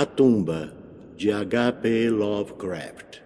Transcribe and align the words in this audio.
A 0.00 0.06
Tumba, 0.06 0.72
de 1.16 1.32
H.P. 1.32 2.08
Lovecraft. 2.10 3.20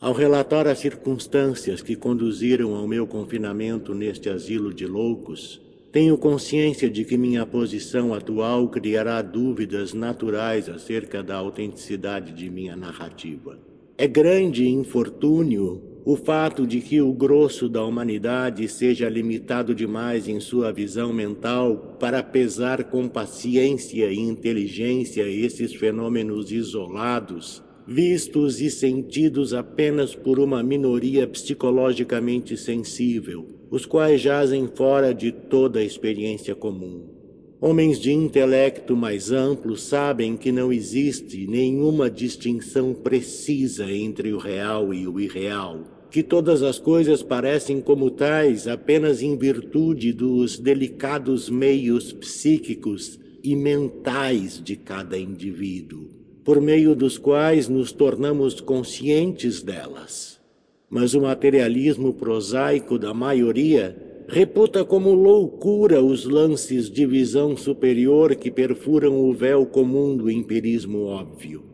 Ao 0.00 0.12
relatar 0.12 0.68
as 0.68 0.78
circunstâncias 0.78 1.82
que 1.82 1.96
conduziram 1.96 2.76
ao 2.76 2.86
meu 2.86 3.04
confinamento 3.04 3.92
neste 3.92 4.28
asilo 4.28 4.72
de 4.72 4.86
loucos, 4.86 5.60
tenho 5.90 6.16
consciência 6.16 6.88
de 6.88 7.04
que 7.04 7.18
minha 7.18 7.44
posição 7.44 8.14
atual 8.14 8.68
criará 8.68 9.20
dúvidas 9.20 9.92
naturais 9.94 10.68
acerca 10.68 11.24
da 11.24 11.34
autenticidade 11.34 12.32
de 12.32 12.48
minha 12.48 12.76
narrativa. 12.76 13.58
É 13.98 14.06
grande 14.06 14.68
infortúnio 14.68 15.91
o 16.04 16.16
fato 16.16 16.66
de 16.66 16.80
que 16.80 17.00
o 17.00 17.12
grosso 17.12 17.68
da 17.68 17.84
humanidade 17.84 18.66
seja 18.66 19.08
limitado 19.08 19.72
demais 19.72 20.26
em 20.26 20.40
sua 20.40 20.72
visão 20.72 21.12
mental 21.12 21.96
para 22.00 22.22
pesar 22.22 22.84
com 22.84 23.08
paciência 23.08 24.10
e 24.10 24.18
inteligência 24.18 25.22
esses 25.22 25.72
fenômenos 25.74 26.50
isolados, 26.50 27.62
vistos 27.86 28.60
e 28.60 28.68
sentidos 28.68 29.54
apenas 29.54 30.12
por 30.12 30.40
uma 30.40 30.60
minoria 30.60 31.26
psicologicamente 31.26 32.56
sensível, 32.56 33.46
os 33.70 33.86
quais 33.86 34.20
jazem 34.20 34.68
fora 34.74 35.14
de 35.14 35.30
toda 35.30 35.78
a 35.78 35.84
experiência 35.84 36.54
comum. 36.54 37.22
Homens 37.64 38.00
de 38.00 38.12
intelecto 38.12 38.96
mais 38.96 39.30
amplo 39.30 39.76
sabem 39.76 40.36
que 40.36 40.50
não 40.50 40.72
existe 40.72 41.46
nenhuma 41.46 42.10
distinção 42.10 42.92
precisa 42.92 43.88
entre 43.88 44.32
o 44.32 44.38
real 44.38 44.92
e 44.92 45.06
o 45.06 45.20
irreal, 45.20 45.84
que 46.12 46.22
todas 46.22 46.62
as 46.62 46.78
coisas 46.78 47.22
parecem 47.22 47.80
como 47.80 48.10
tais 48.10 48.68
apenas 48.68 49.22
em 49.22 49.34
virtude 49.34 50.12
dos 50.12 50.58
delicados 50.58 51.48
meios 51.48 52.12
psíquicos 52.12 53.18
e 53.42 53.56
mentais 53.56 54.62
de 54.62 54.76
cada 54.76 55.18
indivíduo, 55.18 56.10
por 56.44 56.60
meio 56.60 56.94
dos 56.94 57.16
quais 57.16 57.66
nos 57.66 57.92
tornamos 57.92 58.60
conscientes 58.60 59.62
delas. 59.62 60.38
Mas 60.90 61.14
o 61.14 61.22
materialismo 61.22 62.12
prosaico 62.12 62.98
da 62.98 63.14
maioria 63.14 63.96
reputa 64.28 64.84
como 64.84 65.14
loucura 65.14 66.02
os 66.02 66.26
lances 66.26 66.90
de 66.90 67.06
visão 67.06 67.56
superior 67.56 68.34
que 68.36 68.50
perfuram 68.50 69.18
o 69.18 69.32
véu 69.32 69.64
comum 69.64 70.14
do 70.14 70.30
empirismo 70.30 71.06
óbvio. 71.06 71.71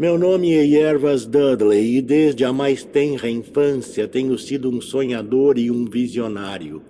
Meu 0.00 0.16
nome 0.16 0.54
é 0.54 0.64
Yervas 0.64 1.26
Dudley 1.26 1.98
e 1.98 2.00
desde 2.00 2.42
a 2.42 2.54
mais 2.54 2.82
tenra 2.82 3.28
infância 3.28 4.08
tenho 4.08 4.38
sido 4.38 4.70
um 4.70 4.80
sonhador 4.80 5.58
e 5.58 5.70
um 5.70 5.84
visionário. 5.84 6.80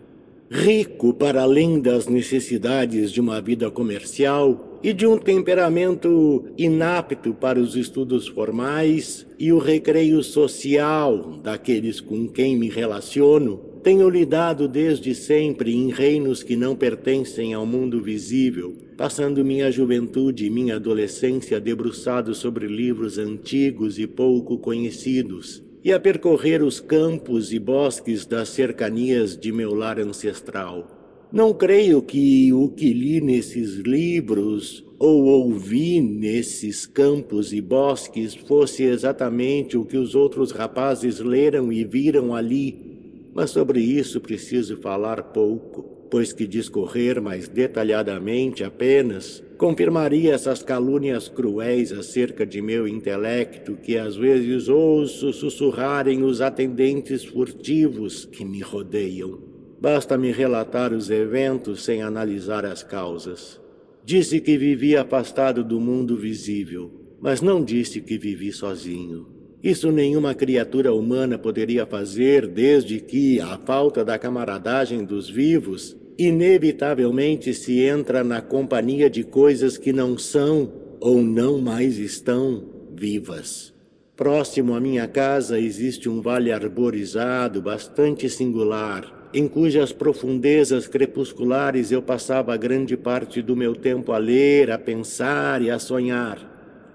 Rico 0.49 1.13
para 1.13 1.43
além 1.43 1.81
das 1.81 2.07
necessidades 2.07 3.11
de 3.11 3.21
uma 3.21 3.41
vida 3.41 3.69
comercial 3.69 4.79
e 4.81 4.93
de 4.93 5.09
um 5.09 5.19
temperamento 5.19 6.45
inapto 6.57 7.35
para 7.35 7.59
os 7.59 7.75
estudos 7.75 8.29
formais 8.29 9.27
e 9.41 9.53
o 9.53 9.59
recreio 9.59 10.23
social 10.23 11.41
daqueles 11.43 12.01
com 12.01 12.29
quem 12.29 12.57
me 12.57 12.69
relaciono, 12.69 13.61
tenho 13.83 14.09
lidado 14.09 14.69
desde 14.69 15.17
sempre 15.17 15.75
em 15.75 15.91
reinos 15.91 16.45
que 16.45 16.55
não 16.55 16.77
pertencem 16.77 17.55
ao 17.55 17.67
mundo 17.67 18.01
visível, 18.01 18.73
passando 19.01 19.43
minha 19.43 19.71
juventude 19.71 20.45
e 20.45 20.51
minha 20.51 20.77
adolescência 20.77 21.59
debruçado 21.59 22.35
sobre 22.35 22.67
livros 22.67 23.17
antigos 23.17 23.99
e 23.99 24.07
pouco 24.07 24.59
conhecidos, 24.59 25.65
e 25.83 25.91
a 25.91 25.99
percorrer 25.99 26.63
os 26.63 26.81
campos 26.81 27.51
e 27.51 27.59
bosques 27.59 28.27
das 28.27 28.51
cercanias 28.51 29.39
de 29.39 29.51
meu 29.53 29.73
lar 29.75 29.99
ancestral. 29.99 30.87
Não 31.33 31.55
creio 31.55 32.03
que 32.03 32.53
o 32.53 32.69
que 32.69 32.93
li 32.93 33.23
nesses 33.23 33.77
livros 33.77 34.85
ou 34.99 35.25
ouvi 35.25 35.99
nesses 35.99 36.85
campos 36.85 37.55
e 37.55 37.61
bosques 37.63 38.35
fosse 38.35 38.83
exatamente 38.83 39.79
o 39.79 39.85
que 39.87 39.97
os 39.97 40.15
outros 40.15 40.53
rapazes 40.53 41.21
leram 41.21 41.73
e 41.73 41.85
viram 41.85 42.35
ali 42.35 43.00
mas 43.35 43.51
sobre 43.51 43.81
isso 43.81 44.21
preciso 44.21 44.77
falar 44.77 45.23
pouco, 45.25 45.83
pois 46.11 46.33
que 46.33 46.47
discorrer 46.47 47.23
mais 47.23 47.49
detalhadamente 47.49 48.65
apenas 48.65 49.43
confirmaria 49.57 50.33
essas 50.35 50.63
calúnias 50.63 51.29
cruéis 51.29 51.93
acerca 51.93 52.47
de 52.47 52.63
meu 52.63 52.89
intelecto 52.89 53.77
que 53.77 53.97
às 53.97 54.17
vezes 54.17 54.69
ouço 54.69 55.33
sussurrarem 55.33 56.25
os 56.25 56.41
atendentes 56.41 57.25
furtivos 57.25 58.25
que 58.25 58.45
me 58.45 58.61
rodeiam. 58.61 59.39
Basta-me 59.81 60.33
relatar 60.33 60.93
os 60.93 61.11
eventos 61.11 61.85
sem 61.85 62.03
analisar 62.03 62.65
as 62.65 62.83
causas. 62.83 63.61
Disse 64.05 64.41
que 64.41 64.57
vivi 64.59 64.97
afastado 64.97 65.63
do 65.63 65.79
mundo 65.79 66.17
visível, 66.17 66.91
mas 67.21 67.41
não 67.41 67.63
disse 67.63 68.01
que 68.01 68.19
vivi 68.19 68.53
sozinho. 68.53 69.40
Isso 69.63 69.93
nenhuma 69.93 70.35
criatura 70.35 70.93
humana 70.93 71.37
poderia 71.37 71.85
fazer 71.85 72.47
desde 72.47 72.99
que, 72.99 73.41
à 73.41 73.59
falta 73.59 74.03
da 74.03 74.19
camaradagem 74.19 75.05
dos 75.05 75.29
vivos, 75.29 75.95
inevitavelmente 76.19 77.53
se 77.53 77.81
entra 77.81 78.25
na 78.25 78.41
companhia 78.41 79.11
de 79.11 79.23
coisas 79.23 79.77
que 79.77 79.93
não 79.93 80.17
são 80.17 80.73
ou 80.99 81.23
não 81.23 81.61
mais 81.61 81.99
estão 81.99 82.65
vivas. 82.95 83.73
Próximo 84.17 84.75
à 84.75 84.81
minha 84.81 85.07
casa 85.07 85.59
existe 85.59 86.09
um 86.09 86.21
vale 86.21 86.53
arborizado 86.53 87.63
bastante 87.63 88.29
singular, 88.29 89.31
em 89.33 89.47
cujas 89.47 89.93
profundezas 89.93 90.87
crepusculares 90.87 91.91
eu 91.91 92.03
passava 92.03 92.57
grande 92.57 92.97
parte 92.97 93.41
do 93.41 93.55
meu 93.55 93.75
tempo 93.75 94.13
a 94.13 94.19
ler, 94.19 94.71
a 94.71 94.79
pensar 94.79 95.63
e 95.63 95.71
a 95.71 95.79
sonhar. 95.79 96.50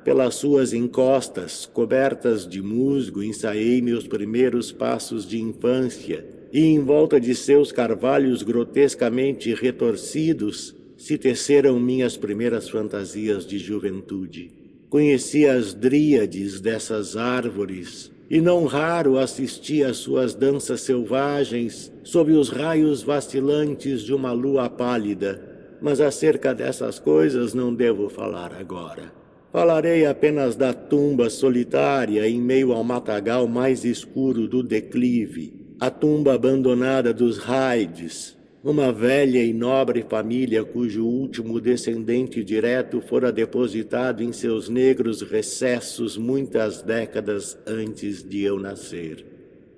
Pelas 0.05 0.35
suas 0.35 0.71
encostas, 0.71 1.65
cobertas 1.65 2.47
de 2.47 2.61
musgo, 2.61 3.23
ensaiei 3.23 3.81
meus 3.81 4.05
primeiros 4.05 4.71
passos 4.71 5.27
de 5.27 5.41
infância, 5.41 6.23
e 6.53 6.63
em 6.63 6.79
volta 6.79 7.19
de 7.19 7.33
seus 7.33 7.71
carvalhos 7.71 8.43
grotescamente 8.43 9.51
retorcidos 9.55 10.75
se 10.95 11.17
teceram 11.17 11.79
minhas 11.79 12.15
primeiras 12.15 12.69
fantasias 12.69 13.47
de 13.47 13.57
juventude. 13.57 14.51
Conheci 14.91 15.47
as 15.47 15.73
dríades 15.73 16.61
dessas 16.61 17.17
árvores, 17.17 18.11
e 18.29 18.39
não 18.39 18.65
raro 18.65 19.17
assisti 19.17 19.83
às 19.83 19.97
suas 19.97 20.35
danças 20.35 20.81
selvagens 20.81 21.91
sob 22.03 22.31
os 22.31 22.49
raios 22.49 23.01
vacilantes 23.01 24.03
de 24.03 24.13
uma 24.13 24.31
lua 24.31 24.69
pálida, 24.69 25.77
mas 25.81 25.99
acerca 25.99 26.53
dessas 26.53 26.99
coisas 26.99 27.55
não 27.55 27.73
devo 27.73 28.07
falar 28.07 28.53
agora. 28.53 29.24
Falarei 29.55 30.05
apenas 30.05 30.57
da 30.57 30.73
tumba 30.73 31.29
solitária 31.29 32.27
em 32.27 32.41
meio 32.41 32.73
ao 32.73 32.83
matagal 32.83 33.47
mais 33.47 33.85
escuro 33.85 34.49
do 34.49 34.61
declive, 34.61 35.53
a 35.79 35.89
tumba 35.89 36.33
abandonada 36.33 37.13
dos 37.13 37.37
Hydes, 37.37 38.37
uma 38.61 38.91
velha 38.91 39.41
e 39.41 39.53
nobre 39.53 40.03
família 40.09 40.65
cujo 40.65 41.05
último 41.05 41.61
descendente 41.61 42.43
direto 42.43 42.99
fora 42.99 43.31
depositado 43.31 44.21
em 44.21 44.33
seus 44.33 44.67
negros 44.67 45.21
recessos 45.21 46.17
muitas 46.17 46.81
décadas 46.81 47.57
antes 47.65 48.27
de 48.27 48.43
eu 48.43 48.59
nascer. 48.59 49.25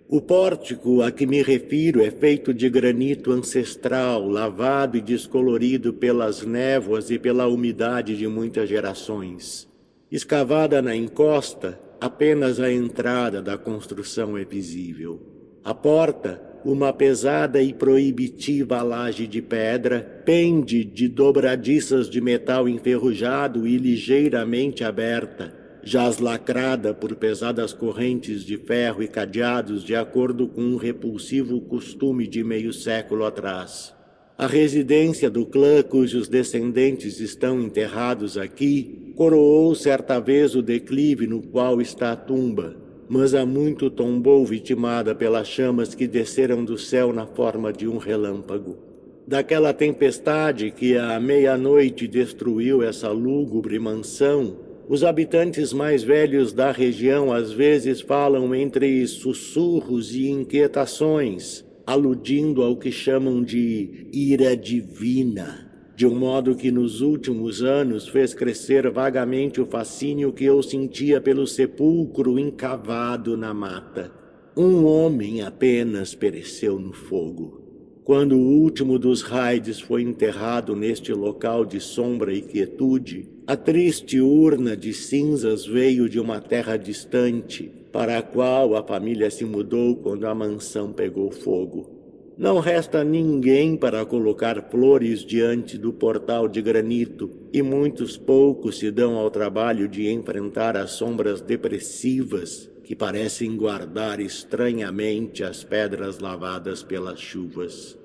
O 0.10 0.22
pórtico 0.22 1.02
a 1.02 1.12
que 1.12 1.28
me 1.28 1.44
refiro 1.44 2.02
é 2.02 2.10
feito 2.10 2.54
de 2.54 2.70
granito 2.70 3.32
ancestral, 3.32 4.28
lavado 4.28 4.98
e 4.98 5.02
descolorido 5.02 5.94
pelas 5.94 6.44
névoas 6.44 7.12
e 7.12 7.20
pela 7.20 7.46
umidade 7.48 8.16
de 8.16 8.26
muitas 8.26 8.70
gerações. 8.70 9.67
Escavada 10.09 10.81
na 10.81 10.95
encosta, 10.95 11.78
apenas 12.00 12.62
a 12.62 12.72
entrada 12.72 13.41
da 13.41 13.57
construção 13.57 14.38
é 14.38 14.45
visível. 14.45 15.19
A 15.66 15.73
porta, 15.73 16.41
uma 16.63 16.94
pesada 16.94 17.62
e 17.62 17.73
proibitiva 17.73 18.81
laje 18.81 19.28
de 19.28 19.41
pedra, 19.41 20.23
pende 20.23 20.85
de 20.85 21.09
dobradiças 21.09 22.09
de 22.09 22.21
metal 22.21 22.69
enferrujado 22.69 23.68
e 23.68 23.77
ligeiramente 23.77 24.81
aberta, 24.81 25.54
jaz 25.83 26.19
lacrada 26.19 26.94
por 26.94 27.13
pesadas 27.18 27.74
correntes 27.74 28.45
de 28.45 28.56
ferro 28.56 29.03
e 29.03 29.10
cadeados 29.10 29.83
de 29.83 29.94
acordo 29.94 30.48
com 30.48 30.62
um 30.62 30.77
repulsivo 30.77 31.60
costume 31.60 32.25
de 32.27 32.45
meio 32.45 32.71
século 32.71 33.25
atrás. 33.25 33.97
A 34.38 34.45
residência 34.45 35.31
do 35.31 35.48
clã 35.48 35.81
cujos 35.81 36.28
descendentes 36.28 37.19
estão 37.19 37.60
enterrados 37.60 38.38
aqui 38.38 39.12
coroou 39.16 39.74
certa 39.74 40.19
vez 40.19 40.54
o 40.54 40.62
declive 40.62 41.25
no 41.25 41.42
qual 41.42 41.81
está 41.81 42.12
a 42.12 42.16
tumba, 42.16 42.75
mas 43.10 43.34
há 43.34 43.48
muito 43.48 43.89
tombou 43.89 44.45
vitimada 44.45 45.16
pelas 45.16 45.48
chamas 45.48 45.95
que 45.95 46.06
desceram 46.06 46.63
do 46.63 46.78
céu 46.78 47.12
na 47.12 47.25
forma 47.25 47.74
de 47.74 47.88
um 47.88 47.98
relâmpago. 47.98 48.78
Daquela 49.25 49.74
tempestade 49.74 50.69
que 50.69 50.95
à 50.95 51.19
meia-noite 51.19 52.07
destruiu 52.07 52.84
essa 52.84 53.10
lúgubre 53.10 53.80
mansão, 53.80 54.56
os 54.88 55.04
habitantes 55.04 55.74
mais 55.74 56.04
velhos 56.04 56.54
da 56.54 56.72
região 56.72 57.34
às 57.34 57.51
vezes 57.51 58.01
falam 58.01 58.54
entre 58.54 59.07
sussurros 59.07 60.13
e 60.13 60.30
inquietações, 60.30 61.66
aludindo 61.88 62.62
ao 62.62 62.75
que 62.75 62.92
chamam 62.92 63.42
de 63.42 64.10
ira 64.12 64.57
divina. 64.57 65.66
de 65.95 66.06
um 66.06 66.13
modo 66.13 66.54
que 66.54 66.69
nos 66.69 67.01
últimos 67.01 67.63
anos 67.63 68.07
fez 68.07 68.31
crescer 68.31 68.88
vagamente 68.92 69.60
o 69.60 69.66
fascínio 69.66 70.31
que 70.31 70.44
eu 70.45 70.62
sentia 70.62 71.19
pelo 71.19 71.48
sepulcro 71.48 72.38
encavado 72.38 73.36
na 73.36 73.51
mata. 73.51 74.12
Um 74.56 74.86
homem 74.86 75.42
apenas 75.42 76.13
pereceu 76.13 76.78
no 76.78 76.94
fogo. 76.94 77.63
Quando 78.04 78.38
o 78.38 78.62
último 78.62 79.00
dos 79.00 79.24
raids 79.24 79.80
foi 79.80 80.04
enterrado 80.04 80.75
neste 80.75 81.12
local 81.13 81.66
de 81.66 81.80
sombra 81.80 82.31
e 82.31 82.42
quietude, 82.42 83.28
a 83.48 83.56
triste 83.56 84.19
urna 84.22 84.78
de 84.78 84.94
cinzas 84.94 85.66
veio 85.66 86.07
de 86.07 86.19
uma 86.19 86.39
terra 86.39 86.78
distante, 86.78 87.72
para 87.98 88.20
a 88.20 88.22
qual 88.22 88.76
a 88.76 88.84
família 88.84 89.28
se 89.32 89.44
mudou 89.44 89.96
quando 89.96 90.28
a 90.28 90.36
mansão 90.36 90.94
pegou 90.94 91.32
fogo. 91.32 91.90
Não 92.38 92.60
resta 92.60 93.04
ninguém 93.04 93.76
para 93.76 94.06
colocar 94.06 94.70
flores 94.70 95.22
diante 95.22 95.80
do 95.80 95.92
portal 95.92 96.48
de 96.48 96.62
granito, 96.62 97.28
e 97.52 97.64
muitos 97.64 98.16
poucos 98.16 98.78
se 98.78 98.92
dão 98.92 99.16
ao 99.16 99.32
trabalho 99.32 99.88
de 99.88 100.12
enfrentar 100.12 100.78
as 100.78 100.92
sombras 100.92 101.42
depressivas 101.42 102.70
que 102.84 102.96
parecem 102.96 103.58
guardar 103.58 104.20
estranhamente 104.20 105.44
as 105.44 105.64
pedras 105.64 106.20
lavadas 106.20 106.84
pelas 106.84 107.20
chuvas. 107.20 107.98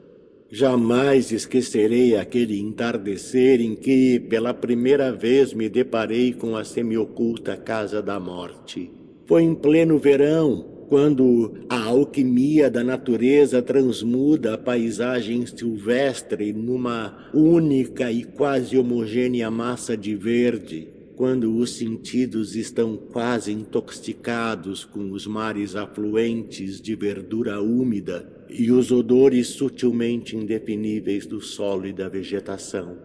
Jamais 0.49 1.33
esquecerei 1.33 2.17
aquele 2.17 2.59
entardecer 2.59 3.61
em 3.61 3.75
que, 3.75 4.19
pela 4.19 4.55
primeira 4.55 5.12
vez, 5.12 5.53
me 5.53 5.69
deparei 5.69 6.33
com 6.33 6.56
a 6.56 6.65
semioculta 6.65 7.59
Casa 7.59 8.00
da 8.00 8.19
Morte. 8.19 9.01
Foi 9.26 9.42
em 9.42 9.54
pleno 9.54 9.98
verão, 9.98 10.72
quando 10.88 11.54
a 11.70 11.84
alquimia 11.84 12.70
da 12.70 12.84
natureza 12.84 13.62
transmuda 13.62 14.54
a 14.54 14.58
paisagem 14.58 15.46
silvestre 15.46 16.52
numa 16.52 17.30
única 17.32 18.12
e 18.12 18.24
quase 18.24 18.76
homogênea 18.76 19.50
massa 19.50 19.96
de 19.96 20.14
verde, 20.14 20.88
quando 21.16 21.56
os 21.56 21.76
sentidos 21.76 22.56
estão 22.56 22.96
quase 22.96 23.52
intoxicados 23.52 24.84
com 24.84 25.12
os 25.12 25.26
mares 25.26 25.76
afluentes 25.76 26.80
de 26.80 26.94
verdura 26.94 27.60
úmida 27.60 28.28
e 28.50 28.70
os 28.70 28.90
odores 28.90 29.48
sutilmente 29.48 30.36
indefiníveis 30.36 31.24
do 31.24 31.40
solo 31.40 31.86
e 31.86 31.92
da 31.92 32.08
vegetação. 32.08 32.98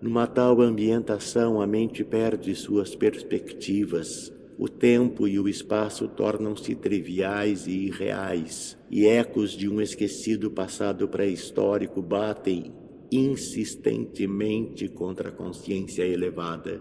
Numa 0.00 0.26
tal 0.26 0.60
ambientação, 0.60 1.60
a 1.60 1.66
mente 1.66 2.04
perde 2.04 2.54
suas 2.54 2.94
perspectivas, 2.94 4.32
o 4.62 4.68
tempo 4.68 5.26
e 5.26 5.40
o 5.40 5.48
espaço 5.48 6.06
tornam-se 6.06 6.76
triviais 6.76 7.66
e 7.66 7.86
irreais, 7.86 8.78
e 8.88 9.08
ecos 9.08 9.56
de 9.56 9.68
um 9.68 9.80
esquecido 9.80 10.52
passado 10.52 11.08
pré-histórico 11.08 12.00
batem 12.00 12.72
insistentemente 13.10 14.86
contra 14.86 15.30
a 15.30 15.32
consciência 15.32 16.04
elevada. 16.04 16.80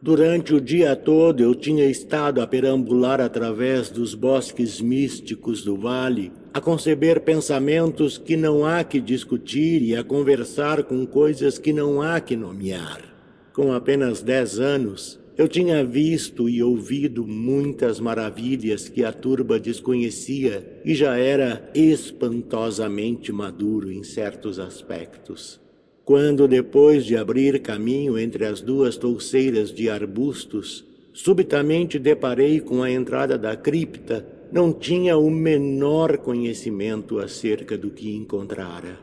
Durante 0.00 0.54
o 0.54 0.60
dia 0.60 0.94
todo 0.94 1.42
eu 1.42 1.52
tinha 1.52 1.84
estado 1.84 2.40
a 2.40 2.46
perambular 2.46 3.20
através 3.20 3.90
dos 3.90 4.14
bosques 4.14 4.80
místicos 4.80 5.64
do 5.64 5.76
vale, 5.76 6.30
a 6.54 6.60
conceber 6.60 7.22
pensamentos 7.22 8.18
que 8.18 8.36
não 8.36 8.64
há 8.64 8.84
que 8.84 9.00
discutir 9.00 9.82
e 9.82 9.96
a 9.96 10.04
conversar 10.04 10.84
com 10.84 11.04
coisas 11.04 11.58
que 11.58 11.72
não 11.72 12.00
há 12.00 12.20
que 12.20 12.36
nomear. 12.36 13.02
Com 13.52 13.72
apenas 13.72 14.22
dez 14.22 14.60
anos, 14.60 15.19
eu 15.40 15.48
tinha 15.48 15.82
visto 15.82 16.50
e 16.50 16.62
ouvido 16.62 17.26
muitas 17.26 17.98
maravilhas 17.98 18.90
que 18.90 19.02
a 19.02 19.10
turba 19.10 19.58
desconhecia 19.58 20.82
e 20.84 20.94
já 20.94 21.16
era 21.16 21.66
espantosamente 21.74 23.32
maduro 23.32 23.90
em 23.90 24.04
certos 24.04 24.58
aspectos. 24.58 25.58
Quando, 26.04 26.46
depois 26.46 27.06
de 27.06 27.16
abrir 27.16 27.58
caminho 27.62 28.18
entre 28.18 28.44
as 28.44 28.60
duas 28.60 28.98
touceiras 28.98 29.72
de 29.72 29.88
arbustos, 29.88 30.84
subitamente 31.10 31.98
deparei 31.98 32.60
com 32.60 32.82
a 32.82 32.90
entrada 32.90 33.38
da 33.38 33.56
cripta, 33.56 34.26
não 34.52 34.74
tinha 34.74 35.16
o 35.16 35.30
menor 35.30 36.18
conhecimento 36.18 37.18
acerca 37.18 37.78
do 37.78 37.88
que 37.88 38.14
encontrara. 38.14 38.98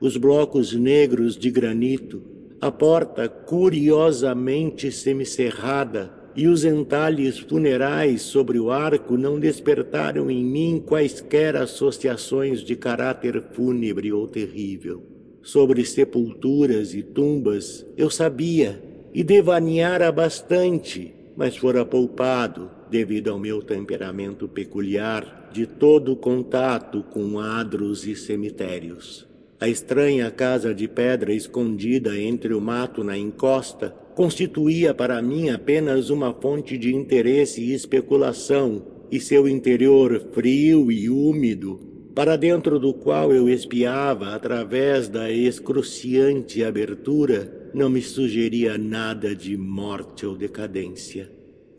Os 0.00 0.16
blocos 0.16 0.72
negros 0.74 1.36
de 1.36 1.50
granito 1.50 2.22
a 2.62 2.70
porta 2.70 3.28
curiosamente 3.28 4.92
semicerrada 4.92 6.12
e 6.36 6.46
os 6.46 6.64
entalhes 6.64 7.36
funerais 7.40 8.22
sobre 8.22 8.60
o 8.60 8.70
arco 8.70 9.16
não 9.16 9.40
despertaram 9.40 10.30
em 10.30 10.44
mim 10.44 10.80
quaisquer 10.80 11.56
associações 11.56 12.60
de 12.60 12.76
caráter 12.76 13.42
fúnebre 13.52 14.12
ou 14.12 14.28
terrível. 14.28 15.02
Sobre 15.42 15.84
sepulturas 15.84 16.94
e 16.94 17.02
tumbas 17.02 17.84
eu 17.96 18.08
sabia 18.08 18.80
e 19.12 19.24
devaneara 19.24 20.12
bastante, 20.12 21.12
mas 21.36 21.56
fora 21.56 21.84
poupado, 21.84 22.70
devido 22.88 23.32
ao 23.32 23.40
meu 23.40 23.60
temperamento 23.60 24.46
peculiar, 24.46 25.50
de 25.52 25.66
todo 25.66 26.14
contato 26.14 27.02
com 27.10 27.40
adros 27.40 28.06
e 28.06 28.14
cemitérios. 28.14 29.31
A 29.62 29.68
estranha 29.68 30.28
casa 30.28 30.74
de 30.74 30.88
pedra 30.88 31.32
escondida 31.32 32.18
entre 32.18 32.52
o 32.52 32.60
mato 32.60 33.04
na 33.04 33.16
encosta 33.16 33.94
constituía 34.12 34.92
para 34.92 35.22
mim 35.22 35.50
apenas 35.50 36.10
uma 36.10 36.34
fonte 36.34 36.76
de 36.76 36.92
interesse 36.92 37.60
e 37.60 37.72
especulação, 37.72 38.84
e 39.08 39.20
seu 39.20 39.46
interior 39.46 40.30
frio 40.32 40.90
e 40.90 41.08
úmido, 41.08 41.78
para 42.12 42.34
dentro 42.34 42.80
do 42.80 42.92
qual 42.92 43.32
eu 43.32 43.48
espiava 43.48 44.34
através 44.34 45.06
da 45.06 45.30
excruciante 45.30 46.64
abertura, 46.64 47.70
não 47.72 47.88
me 47.88 48.02
sugeria 48.02 48.76
nada 48.76 49.32
de 49.32 49.56
morte 49.56 50.26
ou 50.26 50.34
decadência. 50.34 51.30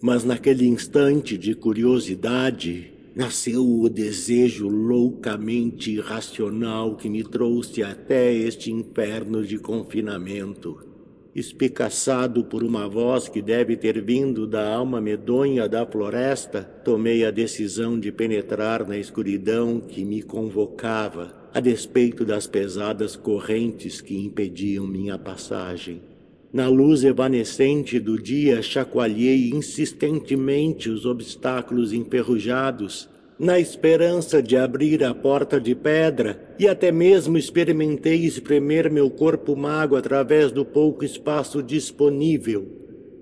Mas 0.02 0.24
naquele 0.24 0.66
instante 0.66 1.38
de 1.38 1.54
curiosidade, 1.54 2.93
nasceu 3.16 3.64
o 3.64 3.90
desejo 3.90 4.68
loucamente 4.68 5.92
irracional 5.92 6.96
que 6.96 7.10
me 7.10 7.24
trouxe 7.24 7.84
até 7.84 8.34
este 8.34 8.72
inferno 8.72 9.46
de 9.46 9.60
confinamento. 9.60 10.94
Espicaçado 11.36 12.44
por 12.44 12.64
uma 12.64 12.88
voz 12.88 13.28
que 13.28 13.42
deve 13.42 13.76
ter 13.76 14.00
vindo 14.04 14.46
da 14.46 14.72
alma 14.72 15.02
medonha 15.02 15.68
da 15.68 15.86
floresta, 15.86 16.62
tomei 16.62 17.26
a 17.26 17.32
decisão 17.32 18.00
de 18.00 18.12
penetrar 18.12 18.88
na 18.88 18.98
escuridão 18.98 19.80
que 19.80 20.06
me 20.06 20.22
convocava, 20.22 21.50
a 21.52 21.60
despeito 21.60 22.24
das 22.24 22.46
pesadas 22.46 23.16
correntes 23.16 24.00
que 24.00 24.16
impediam 24.16 24.86
minha 24.86 25.18
passagem. 25.18 26.13
Na 26.54 26.68
luz 26.68 27.04
evanescente 27.04 28.00
do 28.00 28.22
dia, 28.22 28.62
chacoalhei 28.62 29.50
insistentemente 29.50 30.88
os 30.88 31.04
obstáculos 31.04 31.92
enferrujados, 31.92 33.10
na 33.40 33.60
esperança 33.60 34.40
de 34.40 34.56
abrir 34.56 35.04
a 35.04 35.16
porta 35.16 35.60
de 35.60 35.74
pedra, 35.74 36.56
e 36.60 36.68
até 36.68 36.92
mesmo 36.92 37.40
experimentei 37.40 38.24
espremer 38.24 38.92
meu 38.92 39.10
corpo 39.10 39.56
mago 39.56 39.96
através 39.96 40.52
do 40.52 40.64
pouco 40.64 41.04
espaço 41.04 41.64
disponível. 41.64 42.68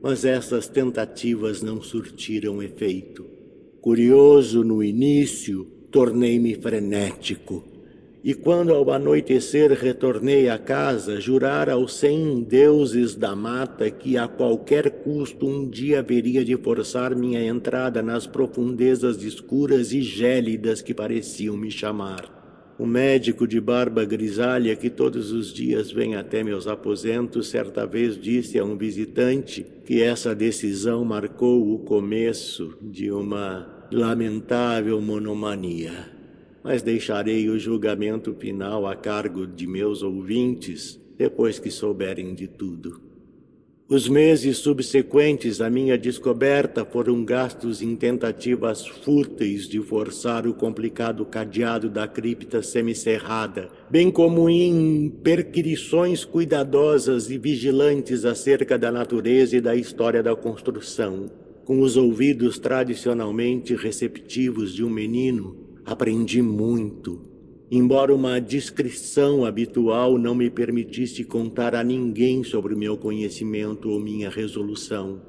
Mas 0.04 0.26
essas 0.26 0.68
tentativas 0.68 1.62
não 1.62 1.82
surtiram 1.82 2.62
efeito. 2.62 3.26
Curioso 3.80 4.62
no 4.62 4.84
início, 4.84 5.66
tornei-me 5.90 6.54
frenético 6.56 7.71
e 8.24 8.36
quando 8.36 8.72
ao 8.72 8.92
anoitecer 8.92 9.72
retornei 9.72 10.48
à 10.48 10.58
casa, 10.58 11.20
jurar 11.20 11.70
aos 11.70 11.96
cem 11.96 12.42
deuses 12.42 13.16
da 13.16 13.36
mata 13.36 13.90
que 13.90 14.16
a 14.16 14.28
qualquer 14.28 14.92
custo 15.04 15.48
um 15.48 15.68
dia 15.68 16.00
haveria 16.00 16.46
de 16.46 16.56
forçar 16.56 17.16
minha 17.16 17.44
entrada 17.44 18.04
nas 18.04 18.28
profundezas 18.28 19.24
escuras 19.24 19.92
e 19.92 20.02
gélidas 20.02 20.84
que 20.84 20.94
pareciam 20.94 21.58
me 21.58 21.72
chamar. 21.72 22.40
O 22.78 22.86
médico 22.86 23.48
de 23.48 23.60
barba 23.60 24.06
grisalha 24.06 24.76
que 24.76 24.90
todos 24.90 25.32
os 25.32 25.52
dias 25.52 25.92
vem 25.92 26.16
até 26.16 26.44
meus 26.44 26.68
aposentos 26.68 27.48
certa 27.50 27.88
vez 27.88 28.20
disse 28.20 28.60
a 28.60 28.64
um 28.64 28.78
visitante 28.78 29.66
que 29.84 30.02
essa 30.02 30.36
decisão 30.36 31.04
marcou 31.04 31.74
o 31.74 31.80
começo 31.80 32.78
de 32.82 33.12
uma 33.12 33.68
lamentável 33.92 35.02
monomania 35.02 36.21
mas 36.64 36.82
deixarei 36.82 37.50
o 37.50 37.58
julgamento 37.58 38.34
final 38.34 38.86
a 38.86 38.96
cargo 38.96 39.48
de 39.48 39.68
meus 39.68 40.04
ouvintes 40.04 41.00
depois 41.18 41.60
que 41.60 41.70
souberem 41.70 42.34
de 42.34 42.48
tudo. 42.48 43.12
Os 43.94 44.08
meses 44.08 44.60
subsequentes 44.60 45.60
à 45.60 45.70
minha 45.70 45.98
descoberta 45.98 46.86
foram 46.86 47.26
gastos 47.26 47.82
em 47.82 47.94
tentativas 47.94 48.88
fúteis 48.88 49.68
de 49.68 49.82
forçar 49.82 50.48
o 50.48 50.54
complicado 50.54 51.26
cadeado 51.26 51.90
da 51.90 52.08
cripta 52.08 52.64
semicerrada, 52.64 53.68
bem 53.90 54.10
como 54.10 54.50
em 54.50 55.10
perquirições 55.22 56.24
cuidadosas 56.24 57.30
e 57.30 57.38
vigilantes 57.38 58.24
acerca 58.24 58.80
da 58.80 58.90
natureza 58.94 59.58
e 59.58 59.62
da 59.62 59.76
história 59.76 60.24
da 60.24 60.38
construção. 60.38 61.26
Com 61.66 61.82
os 61.82 61.98
ouvidos 61.98 62.58
tradicionalmente 62.58 63.76
receptivos 63.76 64.74
de 64.74 64.86
um 64.86 64.90
menino, 64.90 65.71
Aprendi 65.86 66.42
muito 66.42 67.32
embora 67.72 68.14
uma 68.14 68.38
discrição 68.42 69.46
habitual 69.46 70.18
não 70.18 70.36
me 70.36 70.50
permitisse 70.50 71.24
contar 71.24 71.74
a 71.74 71.82
ninguém 71.82 72.44
sobre 72.44 72.76
meu 72.76 72.98
conhecimento 72.98 73.90
ou 73.90 73.98
minha 73.98 74.30
resolução. 74.30 75.22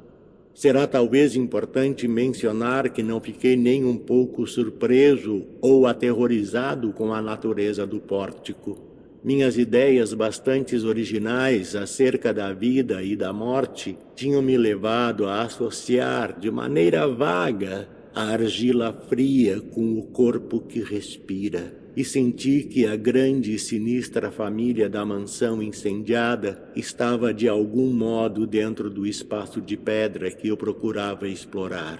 Será 0.52 0.88
talvez 0.88 1.36
importante 1.36 2.08
mencionar 2.08 2.90
que 2.90 3.00
não 3.00 3.20
fiquei 3.20 3.56
nem 3.56 3.84
um 3.84 3.96
pouco 3.96 4.44
surpreso 4.44 5.44
ou 5.60 5.86
aterrorizado 5.86 6.92
com 6.92 7.14
a 7.14 7.22
natureza 7.22 7.86
do 7.86 8.00
pórtico. 8.00 8.76
Minhas 9.22 9.56
ideias 9.56 10.12
bastante 10.12 10.76
originais 10.76 11.76
acerca 11.76 12.34
da 12.34 12.52
vida 12.52 13.04
e 13.04 13.14
da 13.14 13.32
morte 13.32 13.96
tinham 14.16 14.42
me 14.42 14.58
levado 14.58 15.26
a 15.26 15.42
associar 15.42 16.38
de 16.40 16.50
maneira 16.50 17.06
vaga 17.06 17.88
a 18.14 18.24
argila 18.24 18.92
fria 19.08 19.60
com 19.60 19.98
o 19.98 20.02
corpo 20.02 20.60
que 20.60 20.80
respira 20.80 21.82
e 21.96 22.04
senti 22.04 22.62
que 22.62 22.86
a 22.86 22.96
grande 22.96 23.54
e 23.54 23.58
sinistra 23.58 24.30
família 24.30 24.88
da 24.88 25.04
mansão 25.04 25.62
incendiada 25.62 26.62
estava 26.74 27.32
de 27.32 27.48
algum 27.48 27.92
modo 27.92 28.46
dentro 28.46 28.88
do 28.88 29.06
espaço 29.06 29.60
de 29.60 29.76
pedra 29.76 30.30
que 30.30 30.48
eu 30.48 30.56
procurava 30.56 31.28
explorar. 31.28 31.98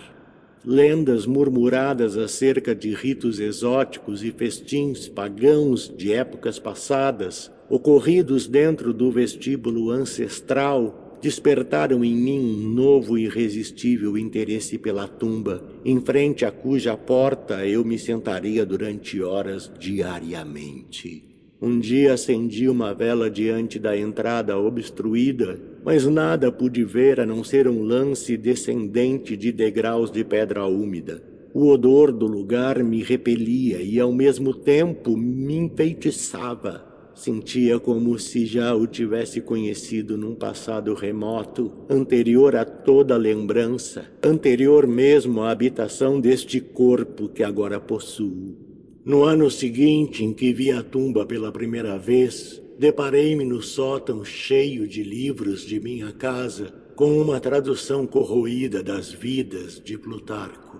Lendas 0.65 1.27
murmuradas 1.27 2.17
acerca 2.17 2.75
de 2.75 2.95
ritos 2.95 3.41
exóticos 3.41 4.23
e 4.23 4.31
festins 4.31 5.09
pagãos 5.09 5.93
de 5.95 6.13
épocas 6.13 6.59
passadas, 6.59 7.51
ocorridos 7.69 8.47
dentro 8.47 8.93
do 8.93 9.11
vestíbulo 9.11 9.91
ancestral 9.91 11.02
despertaram 11.23 12.05
em 12.05 12.17
mim 12.17 12.41
um 12.41 12.69
novo 12.69 13.17
e 13.17 13.27
irresistível 13.27 14.19
interesse 14.19 14.77
pela 14.77 15.07
tumba, 15.07 15.63
em 15.85 16.01
frente 16.01 16.45
a 16.45 16.51
cuja 16.51 16.97
porta 16.97 17.65
eu 17.65 17.85
me 17.85 17.97
sentaria 17.97 18.67
durante 18.67 19.23
horas 19.23 19.71
diariamente. 19.79 21.25
Um 21.61 21.79
dia 21.79 22.15
acendi 22.15 22.69
uma 22.69 22.93
vela 22.93 23.31
diante 23.31 23.79
da 23.79 23.97
entrada 23.97 24.59
obstruída, 24.59 25.61
mas 25.85 26.05
nada 26.05 26.51
pude 26.51 26.83
ver 26.83 27.21
a 27.21 27.25
não 27.25 27.45
ser 27.45 27.69
um 27.69 27.85
lance 27.85 28.37
descendente 28.37 29.37
de 29.37 29.53
degraus 29.53 30.11
de 30.11 30.25
pedra 30.25 30.67
úmida. 30.67 31.23
O 31.55 31.69
odor 31.69 32.11
do 32.11 32.27
lugar 32.27 32.83
me 32.83 33.01
repelia 33.01 33.81
e, 33.81 34.01
ao 34.01 34.13
mesmo 34.13 34.53
tempo, 34.53 35.17
me 35.17 35.55
enfeitiçava. 35.55 36.92
Sentia 37.15 37.79
como 37.79 38.19
se 38.19 38.47
já 38.47 38.75
o 38.75 38.87
tivesse 38.87 39.41
conhecido 39.41 40.17
num 40.17 40.35
passado 40.35 40.95
remoto, 40.95 41.73
anterior 41.89 42.57
a 42.57 42.65
toda 42.65 43.17
lembrança, 43.17 44.11
anterior 44.23 44.87
mesmo 44.87 45.43
à 45.43 45.51
habitação 45.51 46.21
deste 46.21 46.61
corpo 46.61 47.29
que 47.29 47.43
agora 47.43 47.79
possuo. 47.79 48.57
No 49.05 49.25
ano 49.25 49.51
seguinte 49.51 50.25
em 50.25 50.33
que 50.33 50.53
vi 50.53 50.71
a 50.71 50.83
tumba 50.83 51.27
pela 51.27 51.51
primeira 51.51 51.99
vez, 51.99 52.63
deparei-me 52.79 53.45
no 53.45 53.61
sótão 53.61 54.25
cheio 54.25 54.87
de 54.87 55.03
livros 55.03 55.67
de 55.67 55.81
minha 55.81 56.13
casa 56.13 56.73
com 56.95 57.21
uma 57.21 57.41
tradução 57.41 58.07
corroída 58.07 58.83
das 58.83 59.11
vidas 59.11 59.81
de 59.81 59.99
Plutarco. 59.99 60.72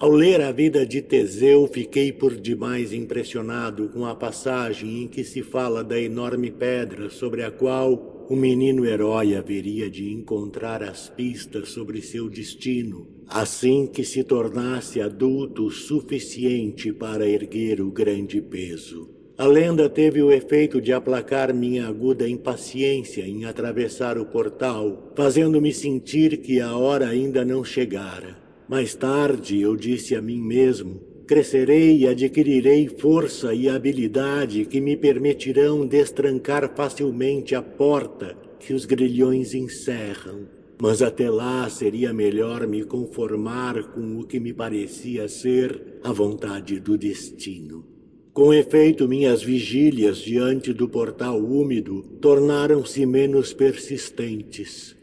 Ao 0.00 0.10
ler 0.10 0.40
a 0.40 0.50
vida 0.50 0.86
de 0.86 1.02
Teseu, 1.02 1.68
fiquei 1.70 2.10
por 2.10 2.34
demais 2.34 2.90
impressionado 2.90 3.90
com 3.90 4.06
a 4.06 4.14
passagem 4.14 5.02
em 5.02 5.06
que 5.06 5.22
se 5.22 5.42
fala 5.42 5.84
da 5.84 6.00
enorme 6.00 6.50
pedra 6.50 7.10
sobre 7.10 7.42
a 7.42 7.50
qual 7.50 8.26
o 8.26 8.34
menino 8.34 8.86
herói 8.86 9.36
haveria 9.36 9.90
de 9.90 10.10
encontrar 10.10 10.82
as 10.82 11.10
pistas 11.10 11.68
sobre 11.68 12.00
seu 12.00 12.30
destino, 12.30 13.06
assim 13.28 13.86
que 13.86 14.02
se 14.02 14.24
tornasse 14.24 15.02
adulto 15.02 15.66
o 15.66 15.70
suficiente 15.70 16.94
para 16.94 17.28
erguer 17.28 17.82
o 17.82 17.90
grande 17.90 18.40
peso. 18.40 19.10
A 19.36 19.46
lenda 19.46 19.86
teve 19.86 20.22
o 20.22 20.32
efeito 20.32 20.80
de 20.80 20.94
aplacar 20.94 21.52
minha 21.52 21.86
aguda 21.86 22.26
impaciência 22.26 23.28
em 23.28 23.44
atravessar 23.44 24.16
o 24.16 24.24
portal, 24.24 25.12
fazendo-me 25.14 25.74
sentir 25.74 26.38
que 26.38 26.58
a 26.58 26.74
hora 26.74 27.06
ainda 27.06 27.44
não 27.44 27.62
chegara. 27.62 28.39
Mais 28.70 28.94
tarde 28.94 29.60
eu 29.60 29.74
disse 29.74 30.14
a 30.14 30.22
mim 30.22 30.40
mesmo, 30.40 31.00
crescerei 31.26 31.98
e 31.98 32.06
adquirirei 32.06 32.86
força 32.86 33.52
e 33.52 33.68
habilidade 33.68 34.64
que 34.64 34.80
me 34.80 34.96
permitirão 34.96 35.84
destrancar 35.84 36.72
facilmente 36.76 37.56
a 37.56 37.62
porta 37.62 38.36
que 38.60 38.72
os 38.72 38.84
grilhões 38.84 39.54
encerram. 39.54 40.46
Mas 40.80 41.02
até 41.02 41.28
lá 41.28 41.68
seria 41.68 42.12
melhor 42.12 42.64
me 42.64 42.84
conformar 42.84 43.90
com 43.90 44.20
o 44.20 44.24
que 44.24 44.38
me 44.38 44.52
parecia 44.52 45.26
ser 45.26 45.98
a 46.04 46.12
vontade 46.12 46.78
do 46.78 46.96
destino. 46.96 47.84
Com 48.32 48.54
efeito, 48.54 49.08
minhas 49.08 49.42
vigílias 49.42 50.18
diante 50.18 50.72
do 50.72 50.88
portal 50.88 51.40
úmido 51.40 52.02
tornaram-se 52.20 53.04
menos 53.04 53.52
persistentes 53.52 54.99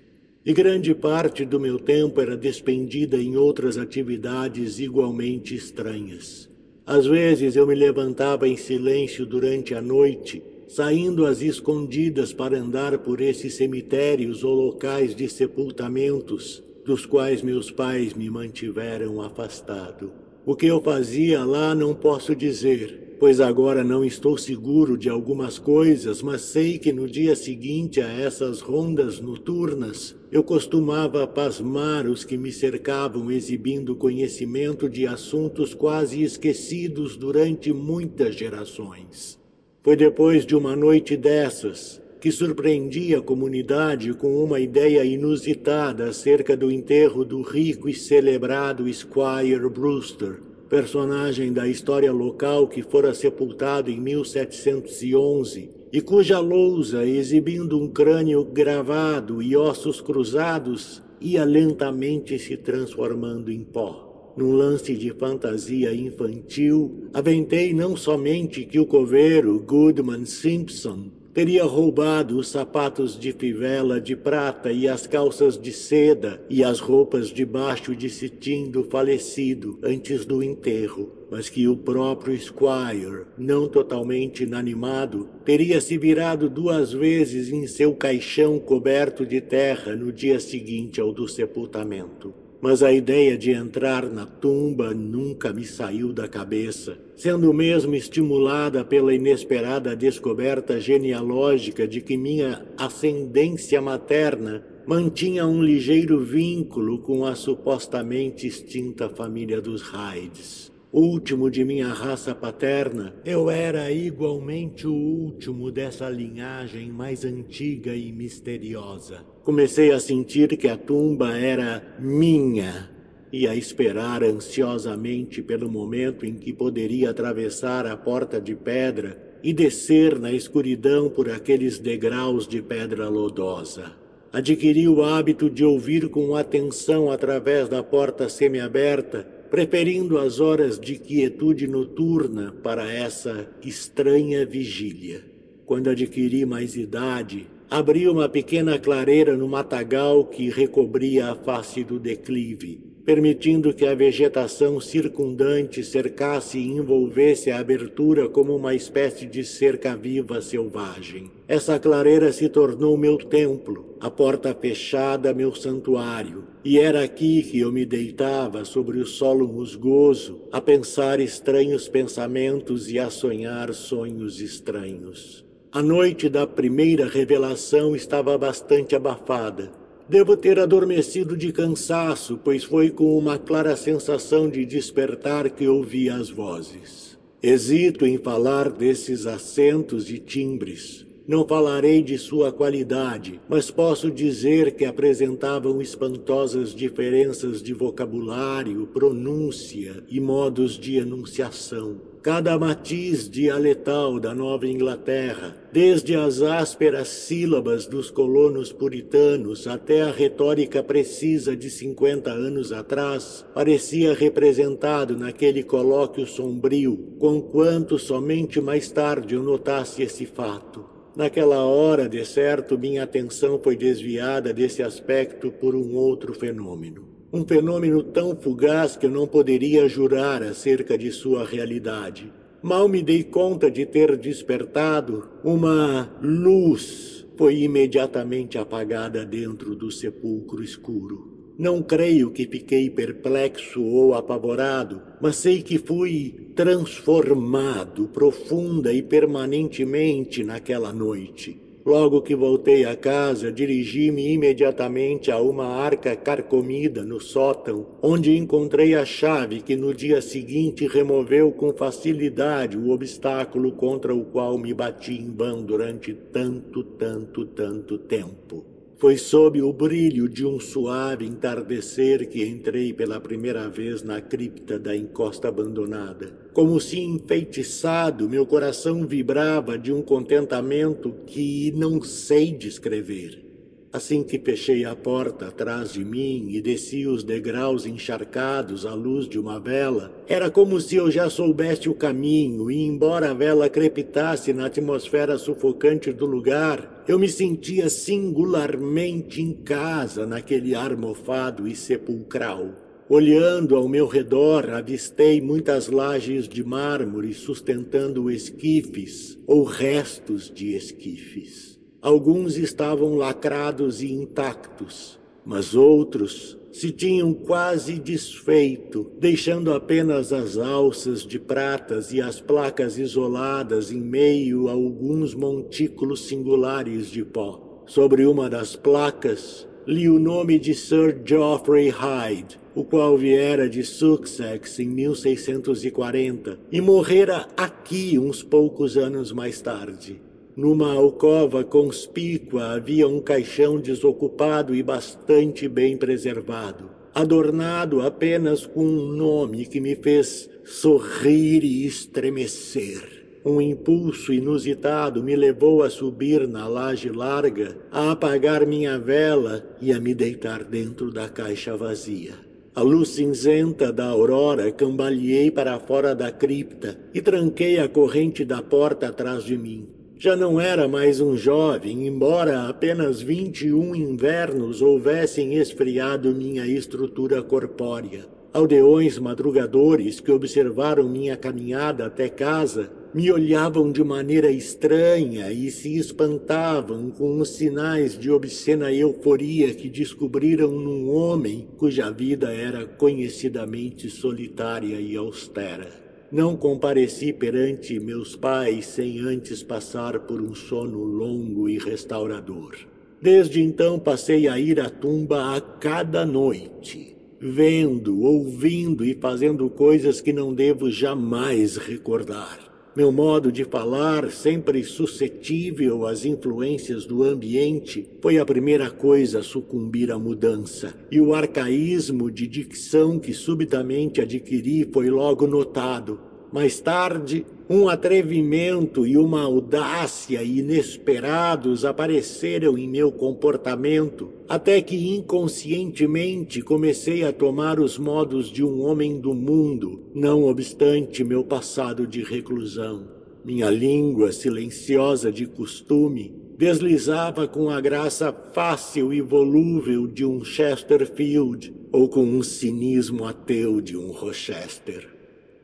e 0.48 0.54
grande 0.54 0.96
parte 0.96 1.44
do 1.44 1.60
meu 1.60 1.78
tempo 1.78 2.22
era 2.22 2.38
despendida 2.38 3.18
em 3.18 3.36
outras 3.36 3.78
atividades 3.78 4.80
igualmente 4.80 5.54
estranhas. 5.54 6.50
Às 6.86 7.06
vezes 7.06 7.58
eu 7.58 7.68
me 7.68 7.76
levantava 7.76 8.48
em 8.48 8.56
silêncio 8.56 9.26
durante 9.26 9.76
a 9.76 9.82
noite, 9.82 10.42
saindo 10.66 11.26
às 11.26 11.42
escondidas 11.42 12.32
para 12.32 12.58
andar 12.58 12.98
por 13.00 13.20
esses 13.20 13.56
cemitérios 13.56 14.42
ou 14.42 14.56
locais 14.56 15.14
de 15.14 15.28
sepultamentos, 15.28 16.64
dos 16.86 17.06
quais 17.06 17.42
meus 17.42 17.70
pais 17.70 18.14
me 18.14 18.30
mantiveram 18.30 19.22
afastado. 19.22 20.14
O 20.46 20.56
que 20.56 20.68
eu 20.68 20.82
fazia 20.82 21.44
lá 21.44 21.76
não 21.76 21.94
posso 21.94 22.34
dizer, 22.34 23.07
pois 23.20 23.40
agora 23.40 23.84
não 23.84 24.06
estou 24.06 24.38
seguro 24.38 24.98
de 24.98 25.10
algumas 25.10 25.58
coisas, 25.58 26.22
mas 26.22 26.42
sei 26.42 26.78
que 26.78 26.94
no 26.94 27.08
dia 27.08 27.36
seguinte 27.36 28.00
a 28.00 28.08
essas 28.08 28.62
rondas 28.62 29.20
noturnas, 29.20 30.16
eu 30.32 30.44
costumava 30.44 31.26
pasmar 31.26 32.06
os 32.08 32.24
que 32.24 32.38
me 32.38 32.52
cercavam 32.52 33.32
exibindo 33.32 33.96
conhecimento 33.96 34.90
de 34.90 35.08
assuntos 35.08 35.74
quase 35.74 36.22
esquecidos 36.22 37.18
durante 37.18 37.74
muitas 37.74 38.36
gerações. 38.36 39.40
Foi 39.84 39.96
depois 39.96 40.46
de 40.46 40.56
uma 40.56 40.76
noite 40.76 41.16
dessas 41.16 42.02
que 42.20 42.32
surpreendi 42.32 43.16
a 43.16 43.22
comunidade 43.22 44.14
com 44.14 44.44
uma 44.44 44.60
ideia 44.60 45.04
inusitada 45.06 46.10
acerca 46.10 46.58
do 46.58 46.72
enterro 46.72 47.24
do 47.24 47.42
rico 47.42 47.88
e 47.88 47.94
celebrado 47.94 48.92
Squire 48.92 49.70
Brewster, 49.70 50.42
personagem 50.70 51.52
da 51.54 51.68
história 51.68 52.12
local 52.12 52.68
que 52.68 52.82
fora 52.82 53.14
sepultado 53.14 53.90
em 53.90 54.00
1711 54.00 55.70
e 55.92 56.02
cuja 56.02 56.40
lousa, 56.40 57.06
exibindo 57.06 57.80
um 57.82 57.88
crânio 57.88 58.44
gravado 58.44 59.42
e 59.42 59.56
ossos 59.56 60.02
cruzados, 60.02 61.02
ia 61.22 61.46
lentamente 61.46 62.38
se 62.38 62.58
transformando 62.58 63.52
em 63.52 63.64
pó. 63.64 64.34
Num 64.36 64.52
lance 64.52 64.96
de 64.96 65.12
fantasia 65.14 65.94
infantil, 65.96 67.10
aventei 67.14 67.74
não 67.74 67.96
somente 67.96 68.66
que 68.66 68.80
o 68.80 68.86
coveiro 68.86 69.60
Goodman 69.60 70.26
Simpson 70.26 71.17
teria 71.38 71.64
roubado 71.66 72.40
os 72.40 72.48
sapatos 72.48 73.16
de 73.16 73.32
fivela 73.32 74.02
de 74.02 74.16
prata 74.16 74.72
e 74.72 74.88
as 74.88 75.06
calças 75.06 75.56
de 75.56 75.72
seda 75.72 76.44
e 76.50 76.64
as 76.64 76.80
roupas 76.80 77.28
de 77.28 77.46
baixo 77.46 77.96
de 77.96 78.10
cetim 78.10 78.72
do 78.72 78.84
falecido 78.84 79.78
antes 79.84 80.26
do 80.26 80.42
enterro, 80.42 81.12
mas 81.30 81.48
que 81.48 81.68
o 81.68 81.78
próprio 81.78 82.36
Squire, 82.40 83.28
não 83.38 83.68
totalmente 83.68 84.46
inanimado, 84.46 85.30
teria 85.46 85.80
se 85.80 85.96
virado 85.96 86.50
duas 86.50 86.92
vezes 86.92 87.52
em 87.52 87.68
seu 87.68 87.94
caixão 87.94 88.58
coberto 88.58 89.24
de 89.24 89.40
terra 89.40 89.96
no 89.96 90.12
dia 90.12 90.40
seguinte 90.40 91.00
ao 91.00 91.14
do 91.14 91.28
sepultamento 91.28 92.47
mas 92.68 92.84
a 92.84 92.92
ideia 92.92 93.38
de 93.38 93.52
entrar 93.52 94.06
na 94.10 94.26
tumba 94.26 94.94
nunca 94.94 95.54
me 95.54 95.64
saiu 95.64 96.12
da 96.12 96.28
cabeça, 96.28 96.98
sendo 97.16 97.54
mesmo 97.54 97.96
estimulada 97.96 98.84
pela 98.84 99.14
inesperada 99.14 99.96
descoberta 99.96 100.78
genealógica 100.78 101.88
de 101.88 102.02
que 102.02 102.18
minha 102.18 102.66
ascendência 102.78 103.82
materna 103.82 104.66
mantinha 104.86 105.48
um 105.48 105.64
ligeiro 105.64 106.20
vínculo 106.20 107.00
com 107.00 107.24
a 107.24 107.36
supostamente 107.36 108.46
extinta 108.46 109.08
família 109.08 109.62
dos 109.62 109.82
Hydes 109.82 110.70
último 110.98 111.50
de 111.50 111.64
minha 111.64 111.90
raça 111.90 112.34
paterna, 112.34 113.14
eu 113.24 113.50
era 113.50 113.92
igualmente 113.92 114.88
o 114.88 114.94
último 114.94 115.72
dessa 115.72 116.10
linhagem 116.10 116.90
mais 116.92 117.24
antiga 117.24 117.96
e 117.96 118.12
misteriosa. 118.12 119.20
Comecei 119.44 119.92
a 119.92 120.00
sentir 120.00 120.58
que 120.58 120.68
a 120.68 120.76
tumba 120.76 121.38
era 121.38 121.96
minha 122.00 122.90
e 123.32 123.48
a 123.48 123.56
esperar 123.56 124.24
ansiosamente 124.24 125.42
pelo 125.42 125.70
momento 125.70 126.26
em 126.26 126.34
que 126.34 126.52
poderia 126.52 127.12
atravessar 127.12 127.86
a 127.86 127.96
porta 127.96 128.42
de 128.42 128.56
pedra 128.56 129.38
e 129.44 129.54
descer 129.54 130.18
na 130.20 130.32
escuridão 130.32 131.10
por 131.10 131.30
aqueles 131.30 131.78
degraus 131.78 132.48
de 132.48 132.62
pedra 132.62 133.08
lodosa. 133.08 133.92
Adquiri 134.34 134.88
o 134.88 135.04
hábito 135.04 135.50
de 135.50 135.64
ouvir 135.64 136.10
com 136.10 136.36
atenção 136.36 137.12
através 137.12 137.70
da 137.70 137.82
porta 137.82 138.28
semiaberta 138.28 139.37
preferindo 139.50 140.18
as 140.18 140.40
horas 140.40 140.80
de 140.80 140.98
quietude 140.98 141.68
noturna 141.68 142.54
para 142.64 142.92
essa 142.92 143.50
estranha 143.64 144.46
vigília. 144.46 145.24
Quando 145.66 145.90
adquiri 145.90 146.46
mais 146.46 146.76
idade, 146.76 147.48
abri 147.70 148.08
uma 148.08 148.30
pequena 148.30 148.78
clareira 148.80 149.36
no 149.36 149.48
matagal 149.48 150.26
que 150.26 150.50
recobria 150.50 151.32
a 151.32 151.36
face 151.36 151.84
do 151.84 152.00
declive 152.00 152.88
permitindo 153.08 153.74
que 153.74 153.86
a 153.86 153.96
vegetação 153.96 154.82
circundante 154.82 155.82
cercasse 155.82 156.58
e 156.58 156.68
envolvesse 156.68 157.50
a 157.50 157.58
abertura 157.58 158.28
como 158.28 158.54
uma 158.54 158.76
espécie 158.76 159.26
de 159.26 159.46
cerca 159.46 159.96
viva 159.96 160.42
selvagem. 160.42 161.32
Essa 161.48 161.80
clareira 161.80 162.34
se 162.34 162.50
tornou 162.50 162.98
meu 162.98 163.18
templo, 163.18 163.96
a 164.02 164.12
porta 164.12 164.54
fechada 164.54 165.34
meu 165.34 165.56
santuário, 165.56 166.44
e 166.68 166.78
era 166.78 167.02
aqui 167.02 167.44
que 167.44 167.60
eu 167.60 167.72
me 167.72 167.86
deitava 167.86 168.66
sobre 168.66 169.00
o 169.00 169.06
solo 169.06 169.48
musgoso, 169.48 170.42
a 170.52 170.60
pensar 170.60 171.18
estranhos 171.22 171.88
pensamentos 171.88 172.92
e 172.92 173.00
a 173.00 173.10
sonhar 173.10 173.74
sonhos 173.74 174.42
estranhos. 174.42 175.46
A 175.72 175.82
noite 175.82 176.28
da 176.28 176.46
primeira 176.46 177.08
revelação 177.08 177.96
estava 177.96 178.38
bastante 178.38 178.98
abafada, 178.98 179.72
Devo 180.10 180.36
ter 180.36 180.60
adormecido 180.60 181.38
de 181.38 181.54
cansaço, 181.54 182.40
pois 182.42 182.66
foi 182.66 182.90
com 182.90 183.18
uma 183.18 183.38
clara 183.38 183.76
sensação 183.78 184.50
de 184.50 184.66
despertar 184.66 185.50
que 185.50 185.70
ouvi 185.70 186.10
as 186.10 186.30
vozes. 186.30 187.18
Hesito 187.42 188.06
em 188.06 188.18
falar 188.18 188.70
desses 188.70 189.26
acentos 189.26 190.10
e 190.10 190.18
timbres. 190.18 191.07
Não 191.28 191.46
falarei 191.46 192.02
de 192.02 192.18
sua 192.18 192.52
qualidade, 192.54 193.42
mas 193.50 193.70
posso 193.70 194.10
dizer 194.10 194.76
que 194.76 194.86
apresentavam 194.86 195.82
espantosas 195.82 196.74
diferenças 196.74 197.62
de 197.62 197.74
vocabulário, 197.74 198.88
pronúncia 198.88 200.04
e 200.08 200.20
modos 200.20 200.80
de 200.80 200.96
enunciação 200.96 201.98
cada 202.28 202.60
matiz 202.60 203.30
dialetal 203.30 204.20
da 204.20 204.36
Nova 204.36 204.68
Inglaterra, 204.68 205.56
desde 205.72 206.14
as 206.14 206.42
ásperas 206.42 207.08
sílabas 207.08 207.88
dos 207.88 208.12
colonos 208.12 208.70
puritanos 208.74 209.66
até 209.66 210.02
a 210.02 210.12
retórica 210.12 210.84
precisa 210.84 211.56
de 211.56 211.70
50 211.70 212.30
anos 212.30 212.74
atrás, 212.74 213.46
parecia 213.54 214.14
representado 214.14 215.16
naquele 215.16 215.64
colóquio 215.64 216.28
sombrio, 216.28 217.16
conquanto 217.18 217.98
somente 217.98 218.60
mais 218.60 218.92
tarde 218.92 219.36
eu 219.36 219.42
notasse 219.42 220.04
esse 220.04 220.26
fato. 220.26 220.97
Naquela 221.18 221.66
hora, 221.66 222.08
de 222.08 222.24
certo, 222.24 222.78
minha 222.78 223.02
atenção 223.02 223.60
foi 223.60 223.76
desviada 223.76 224.54
desse 224.54 224.84
aspecto 224.84 225.52
por 225.52 225.74
um 225.74 225.96
outro 225.96 226.32
fenômeno. 226.32 227.08
Um 227.34 227.44
fenômeno 227.44 228.04
tão 228.04 228.36
fugaz 228.36 228.96
que 228.96 229.08
eu 229.08 229.10
não 229.10 229.26
poderia 229.26 229.90
jurar 229.90 230.44
acerca 230.44 230.96
de 230.96 231.12
sua 231.12 231.44
realidade. 231.44 232.32
Mal 232.62 232.88
me 232.88 233.02
dei 233.02 233.24
conta 233.24 233.72
de 233.72 233.84
ter 233.84 234.16
despertado, 234.16 235.28
uma 235.44 236.08
luz 236.22 237.26
foi 237.36 237.64
imediatamente 237.64 238.60
apagada 238.60 239.26
dentro 239.26 239.76
do 239.76 239.90
sepulcro 239.90 240.64
escuro. 240.64 241.27
Não 241.58 241.82
creio 241.82 242.30
que 242.30 242.46
fiquei 242.46 242.88
perplexo 242.88 243.82
ou 243.82 244.14
apavorado, 244.14 245.02
mas 245.20 245.38
sei 245.38 245.64
que 245.64 245.80
fui 245.80 246.52
transformado 246.56 248.08
profunda 248.10 248.94
e 248.94 249.02
permanentemente 249.02 250.44
naquela 250.44 250.94
noite. 250.94 251.60
Logo 251.84 252.22
que 252.22 252.36
voltei 252.36 252.86
a 252.86 252.96
casa, 252.96 253.52
dirigi-me 253.52 254.34
imediatamente 254.34 255.32
a 255.32 255.40
uma 255.40 255.66
arca 255.66 256.16
carcomida 256.16 257.04
no 257.04 257.20
sótão, 257.20 257.88
onde 258.04 258.38
encontrei 258.38 258.94
a 258.94 259.04
chave 259.04 259.62
que 259.62 259.76
no 259.76 259.96
dia 259.96 260.22
seguinte 260.22 260.86
removeu 260.86 261.52
com 261.52 261.74
facilidade 261.74 262.78
o 262.78 262.92
obstáculo 262.92 263.72
contra 263.72 264.14
o 264.14 264.26
qual 264.26 264.60
me 264.60 264.76
bati 264.76 265.14
em 265.14 265.32
vão 265.32 265.64
durante 265.64 266.14
tanto, 266.14 266.84
tanto, 266.84 267.46
tanto 267.46 267.98
tempo. 267.98 268.77
Foi 269.00 269.16
sob 269.16 269.62
o 269.62 269.72
brilho 269.72 270.28
de 270.28 270.44
um 270.44 270.60
suave 270.60 271.24
entardecer 271.24 272.28
que 272.28 272.44
entrei 272.44 272.92
pela 272.92 273.20
primeira 273.20 273.70
vez 273.70 274.02
na 274.02 274.20
cripta 274.20 274.80
da 274.80 274.96
encosta 274.96 275.50
abandonada. 275.50 276.34
Como 276.52 276.82
se 276.82 277.00
enfeitiçado, 277.00 278.28
meu 278.28 278.44
coração 278.44 279.06
vibrava 279.06 279.78
de 279.78 279.94
um 279.94 280.02
contentamento 280.02 281.14
que 281.28 281.72
não 281.78 282.02
sei 282.02 282.52
descrever. 282.52 283.47
Assim 283.92 284.22
que 284.22 284.38
fechei 284.38 284.84
a 284.84 284.94
porta 284.96 285.48
atrás 285.48 285.94
de 285.94 286.04
mim 286.04 286.50
e 286.50 286.60
desci 286.60 287.08
os 287.08 287.24
degraus 287.24 287.86
encharcados 287.86 288.86
à 288.86 288.94
luz 288.94 289.30
de 289.30 289.40
uma 289.40 289.60
vela, 289.60 290.12
era 290.28 290.52
como 290.52 290.80
se 290.82 290.98
eu 290.98 291.10
já 291.10 291.30
soubesse 291.30 291.88
o 291.88 291.96
caminho 291.96 292.70
e, 292.70 292.86
embora 292.86 293.32
a 293.32 293.34
vela 293.34 293.70
crepitasse 293.70 294.52
na 294.52 294.66
atmosfera 294.66 295.38
sufocante 295.38 296.12
do 296.12 296.26
lugar, 296.26 297.06
eu 297.08 297.18
me 297.18 297.30
sentia 297.30 297.90
singularmente 297.90 299.42
em 299.42 299.54
casa 299.54 300.26
naquele 300.26 300.76
ar 300.76 300.98
mofado 300.98 301.66
e 301.66 301.76
sepulcral. 301.76 302.88
Olhando 303.10 303.78
ao 303.78 303.88
meu 303.88 304.06
redor, 304.06 304.70
avistei 304.70 305.40
muitas 305.40 305.88
lajes 305.88 306.46
de 306.46 306.62
mármore 306.62 307.34
sustentando 307.34 308.30
esquifes 308.30 309.40
ou 309.48 309.64
restos 309.64 310.52
de 310.54 310.76
esquifes. 310.76 311.67
Alguns 312.02 312.58
estavam 312.58 313.16
lacrados 313.16 314.02
e 314.02 314.12
intactos, 314.12 315.20
mas 315.44 315.74
outros 315.74 316.58
se 316.72 316.92
tinham 316.92 317.34
quase 317.34 317.98
desfeito, 317.98 319.12
deixando 319.20 319.74
apenas 319.74 320.32
as 320.32 320.58
alças 320.58 321.26
de 321.26 321.40
pratas 321.40 322.14
e 322.14 322.22
as 322.22 322.40
placas 322.40 323.00
isoladas 323.00 323.92
em 323.92 324.00
meio 324.00 324.68
a 324.68 324.74
alguns 324.74 325.34
montículos 325.34 326.28
singulares 326.28 327.10
de 327.10 327.26
pó. 327.26 327.84
Sobre 327.88 328.28
uma 328.28 328.48
das 328.48 328.76
placas, 328.76 329.68
li 329.88 330.08
o 330.08 330.20
nome 330.20 330.60
de 330.60 330.76
Sir 330.76 331.20
Geoffrey 331.26 331.90
Hyde, 331.90 332.60
o 332.76 332.84
qual 332.84 333.18
viera 333.18 333.68
de 333.68 333.84
Sussex 333.84 334.78
em 334.78 334.88
1640 334.88 336.60
e 336.72 336.80
morrera 336.80 337.48
aqui 337.58 338.20
uns 338.20 338.44
poucos 338.44 338.98
anos 338.98 339.32
mais 339.32 339.60
tarde. 339.62 340.27
Numa 340.58 340.92
alcova 340.92 341.64
conspícua 341.64 342.72
havia 342.72 343.08
um 343.08 343.20
caixão 343.20 343.80
desocupado 343.80 344.74
e 344.74 344.82
bastante 344.82 345.68
bem 345.68 345.96
preservado, 345.96 346.90
adornado 347.14 348.02
apenas 348.02 348.66
com 348.66 348.84
um 348.84 349.06
nome 349.06 349.68
que 349.68 349.80
me 349.80 349.96
fez 349.96 350.50
sorrir 350.66 351.64
e 351.64 351.86
estremecer. 351.86 353.40
Um 353.46 353.62
impulso 353.62 354.34
inusitado 354.34 355.22
me 355.22 355.36
levou 355.36 355.84
a 355.84 355.92
subir 355.92 356.48
na 356.48 356.68
laje 356.68 357.12
larga, 357.12 357.78
a 357.92 358.10
apagar 358.10 358.66
minha 358.66 358.98
vela 358.98 359.64
e 359.80 359.94
a 359.94 360.00
me 360.00 360.16
deitar 360.16 360.64
dentro 360.64 361.12
da 361.12 361.30
caixa 361.30 361.78
vazia. 361.78 362.34
A 362.74 362.82
luz 362.82 363.10
cinzenta 363.10 363.94
da 363.94 364.08
aurora 364.08 364.72
cambaleei 364.72 365.52
para 365.52 365.80
fora 365.80 366.16
da 366.16 366.32
cripta 366.32 367.00
e 367.14 367.22
tranquei 367.22 367.78
a 367.78 367.88
corrente 367.88 368.44
da 368.44 368.64
porta 368.64 369.10
atrás 369.10 369.44
de 369.44 369.56
mim. 369.56 369.97
Já 370.20 370.36
não 370.36 370.60
era 370.60 370.88
mais 370.88 371.22
um 371.22 371.38
jovem, 371.38 372.08
embora 372.08 372.68
apenas 372.68 373.22
vinte 373.22 373.68
e 373.68 373.74
um 373.74 373.96
invernos 373.96 374.82
houvessem 374.82 375.54
esfriado 375.54 376.34
minha 376.34 376.66
estrutura 376.66 377.44
corpórea. 377.44 378.26
Aldeões 378.52 379.20
madrugadores 379.20 380.20
que 380.20 380.32
observaram 380.32 381.08
minha 381.08 381.38
caminhada 381.38 382.08
até 382.08 382.30
casa 382.30 382.90
me 383.14 383.32
olhavam 383.32 383.92
de 383.92 384.04
maneira 384.04 384.50
estranha 384.50 385.52
e 385.52 385.70
se 385.70 385.96
espantavam 385.96 387.12
com 387.12 387.40
os 387.40 387.50
sinais 387.50 388.18
de 388.18 388.32
obscena 388.32 388.92
euforia 388.92 389.72
que 389.76 389.88
descobriram 389.88 390.72
num 390.72 391.12
homem 391.12 391.68
cuja 391.78 392.10
vida 392.10 392.52
era 392.52 392.88
conhecidamente 392.88 394.10
solitária 394.10 395.00
e 395.00 395.16
austera. 395.16 396.07
Não 396.30 396.58
compareci 396.58 397.32
perante 397.32 397.98
meus 398.02 398.36
pais 398.36 398.86
sem 398.86 399.20
antes 399.20 399.64
passar 399.64 400.20
por 400.20 400.42
um 400.42 400.54
sono 400.54 401.02
longo 401.04 401.70
e 401.70 401.78
restaurador. 401.78 402.76
Desde 403.22 403.62
então 403.62 403.98
passei 403.98 404.46
a 404.48 404.60
ir 404.60 404.80
à 404.80 404.90
tumba 404.90 405.56
a 405.56 405.62
cada 405.62 406.26
noite, 406.26 407.16
vendo, 407.40 408.22
ouvindo 408.24 409.06
e 409.06 409.14
fazendo 409.14 409.70
coisas 409.70 410.20
que 410.20 410.34
não 410.34 410.54
devo 410.54 410.92
jamais 410.92 411.78
recordar. 411.78 412.67
Meu 412.98 413.12
modo 413.12 413.52
de 413.52 413.64
falar, 413.64 414.32
sempre 414.32 414.84
suscetível 414.84 416.08
às 416.08 416.26
influências 416.26 417.06
do 417.06 417.22
ambiente, 417.22 418.10
foi 418.20 418.40
a 418.40 418.46
primeira 418.46 418.90
coisa 418.90 419.38
a 419.38 419.44
sucumbir 419.44 420.12
à 420.12 420.18
mudança, 420.18 420.96
e 421.12 421.22
o 421.22 421.36
arcaísmo 421.36 422.32
de 422.32 422.48
dicção 422.48 423.20
que 423.20 423.36
subitamente 423.36 424.20
adquiri 424.20 424.90
foi 424.92 425.12
logo 425.12 425.46
notado. 425.46 426.27
Mais 426.52 426.80
tarde, 426.80 427.46
um 427.70 427.90
atrevimento 427.90 429.06
e 429.06 429.18
uma 429.18 429.42
audácia 429.42 430.42
inesperados 430.42 431.84
apareceram 431.84 432.78
em 432.78 432.88
meu 432.88 433.12
comportamento, 433.12 434.30
até 434.48 434.82
que 434.82 435.14
inconscientemente 435.16 436.62
comecei 436.62 437.26
a 437.26 437.34
tomar 437.34 437.80
os 437.80 437.98
modos 437.98 438.50
de 438.50 438.64
um 438.64 438.82
homem 438.82 439.20
do 439.20 439.34
mundo, 439.34 440.04
não 440.16 440.46
obstante 440.46 441.24
meu 441.26 441.44
passado 441.44 442.08
de 442.08 442.24
reclusão. 442.24 443.10
Minha 443.44 443.70
língua 443.70 444.32
silenciosa 444.32 445.30
de 445.30 445.46
costume 445.46 446.34
deslizava 446.58 447.48
com 447.48 447.70
a 447.70 447.82
graça 447.82 448.34
fácil 448.54 449.14
e 449.14 449.20
volúvel 449.20 450.08
de 450.08 450.26
um 450.26 450.44
Chesterfield 450.44 451.74
ou 451.92 452.08
com 452.08 452.24
um 452.24 452.42
cinismo 452.42 453.26
ateu 453.26 453.82
de 453.82 453.98
um 453.98 454.12
Rochester 454.12 455.17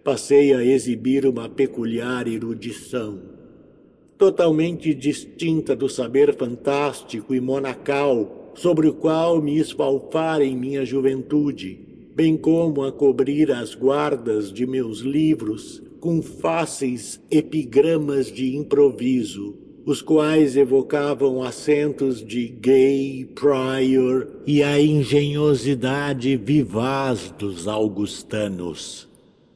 passei 0.04 0.54
a 0.54 0.64
exibir 0.64 1.26
uma 1.26 1.48
peculiar 1.48 2.28
erudição, 2.28 3.22
totalmente 4.18 4.94
distinta 4.94 5.76
do 5.76 5.88
saber 5.88 6.36
fantástico 6.36 7.34
e 7.34 7.40
monacal 7.40 8.52
sobre 8.56 8.88
o 8.88 8.94
qual 8.94 9.42
me 9.42 9.58
esfalfara 9.58 10.44
em 10.44 10.58
minha 10.58 10.86
juventude, 10.86 11.80
bem 12.14 12.36
como 12.36 12.84
a 12.84 12.92
cobrir 12.92 13.52
as 13.52 13.74
guardas 13.74 14.52
de 14.52 14.68
meus 14.68 15.00
livros 15.00 15.82
com 16.02 16.22
fáceis 16.22 17.22
epigramas 17.32 18.30
de 18.30 18.58
improviso, 18.58 19.56
os 19.86 20.02
quais 20.02 20.58
evocavam 20.58 21.42
acentos 21.42 22.24
de 22.24 22.48
Gay, 22.48 23.30
Prior 23.34 24.28
e 24.46 24.62
a 24.62 24.80
engenhosidade 24.82 26.36
vivaz 26.36 27.34
dos 27.38 27.70
augustanos. 27.70 29.13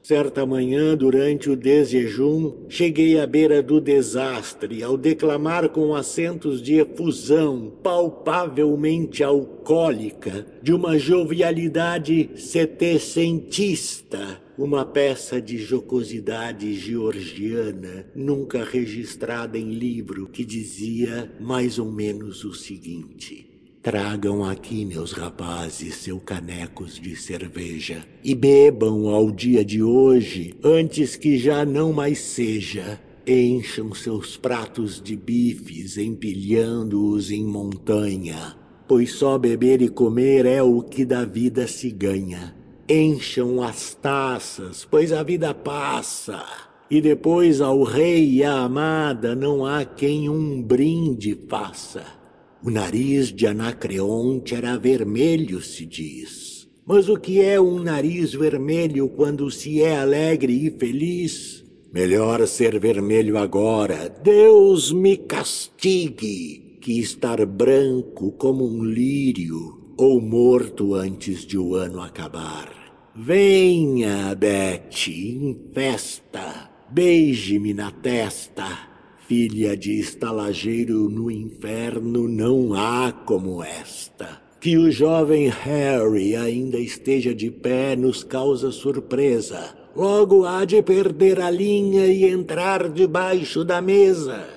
Certa 0.08 0.46
manhã, 0.46 0.96
durante 0.96 1.50
o 1.50 1.56
desjejum, 1.58 2.54
cheguei 2.70 3.20
à 3.20 3.28
beira 3.28 3.62
do 3.62 3.82
desastre 3.82 4.82
ao 4.82 4.98
declamar 4.98 5.68
com 5.68 5.94
acentos 5.94 6.62
de 6.62 6.76
efusão, 6.76 7.74
palpavelmente 7.84 9.22
alcoólica, 9.22 10.46
de 10.64 10.72
uma 10.72 10.98
jovialidade 10.98 12.30
setecentista, 12.38 14.42
uma 14.58 14.86
peça 14.86 15.42
de 15.42 15.58
jocosidade 15.58 16.74
georgiana 16.76 18.10
nunca 18.16 18.64
registrada 18.64 19.58
em 19.58 19.72
livro 19.72 20.30
que 20.30 20.46
dizia 20.46 21.30
mais 21.38 21.78
ou 21.78 21.92
menos 21.92 22.46
o 22.46 22.54
seguinte. 22.54 23.47
Tragam 23.88 24.44
aqui, 24.44 24.84
meus 24.84 25.14
rapazes, 25.14 25.96
seus 25.96 26.22
canecos 26.22 26.96
de 27.00 27.16
cerveja 27.16 28.06
e 28.22 28.36
bebam 28.36 29.08
ao 29.08 29.32
dia 29.32 29.64
de 29.64 29.82
hoje, 29.82 30.54
antes 30.62 31.16
que 31.16 31.38
já 31.38 31.64
não 31.64 31.94
mais 31.94 32.20
seja. 32.20 33.00
Encham 33.26 33.94
seus 33.94 34.36
pratos 34.36 35.02
de 35.02 35.16
bifes, 35.16 35.98
empilhando-os 35.98 37.32
em 37.32 37.46
montanha, 37.46 38.58
pois 38.90 39.14
só 39.14 39.38
beber 39.38 39.82
e 39.82 39.88
comer 39.88 40.46
é 40.46 40.62
o 40.62 40.82
que 40.82 41.06
da 41.06 41.24
vida 41.24 41.66
se 41.66 41.90
ganha. 41.90 42.54
Encham 42.90 43.64
as 43.64 43.94
taças, 43.94 44.84
pois 44.84 45.14
a 45.14 45.24
vida 45.24 45.54
passa. 45.54 46.46
E 46.92 47.00
depois 47.00 47.62
ao 47.62 47.84
rei 47.84 48.32
e 48.32 48.44
à 48.44 48.64
amada 48.64 49.34
não 49.34 49.66
há 49.66 49.86
quem 49.86 50.28
um 50.28 50.62
brinde 50.62 51.40
faça. 51.48 52.17
O 52.64 52.72
nariz 52.72 53.32
de 53.32 53.46
Anacreonte 53.46 54.56
era 54.56 54.78
vermelho, 54.78 55.62
se 55.62 55.86
diz. 55.86 56.68
Mas 56.86 57.08
o 57.08 57.16
que 57.16 57.40
é 57.40 57.62
um 57.62 57.80
nariz 57.80 58.34
vermelho 58.34 59.08
quando 59.10 59.52
se 59.52 59.82
é 59.82 60.00
alegre 60.00 60.66
e 60.66 60.72
feliz? 60.72 61.64
Melhor 61.94 62.48
ser 62.48 62.80
vermelho 62.80 63.38
agora. 63.38 64.10
Deus 64.10 64.92
me 64.92 65.18
castigue, 65.18 66.80
que 66.82 67.00
estar 67.00 67.46
branco 67.46 68.32
como 68.32 68.68
um 68.68 68.84
lírio 68.84 69.94
ou 69.96 70.20
morto 70.20 70.96
antes 70.96 71.46
de 71.46 71.58
o 71.58 71.76
ano 71.76 72.02
acabar. 72.02 72.74
Venha, 73.16 74.34
Bete, 74.34 75.12
em 75.12 75.72
festa, 75.74 76.70
beije-me 76.90 77.74
na 77.74 77.92
testa 77.92 78.87
filha 79.28 79.76
de 79.76 80.00
estalageiro 80.00 81.10
no 81.10 81.30
inferno 81.30 82.30
não 82.30 82.74
há 82.74 83.12
como 83.12 83.62
esta. 83.62 84.42
Que 84.62 84.78
o 84.78 84.90
jovem 84.90 85.50
Harry 85.50 86.34
ainda 86.34 86.80
esteja 86.80 87.36
de 87.36 87.52
pé 87.52 87.98
nos 87.98 88.24
causa 88.24 88.72
surpresa. 88.72 89.76
Logo 89.94 90.46
há 90.46 90.64
de 90.64 90.82
perder 90.82 91.42
a 91.42 91.52
linha 91.52 92.08
e 92.08 92.24
entrar 92.24 92.88
debaixo 92.90 93.66
da 93.66 93.82
mesa. 93.82 94.48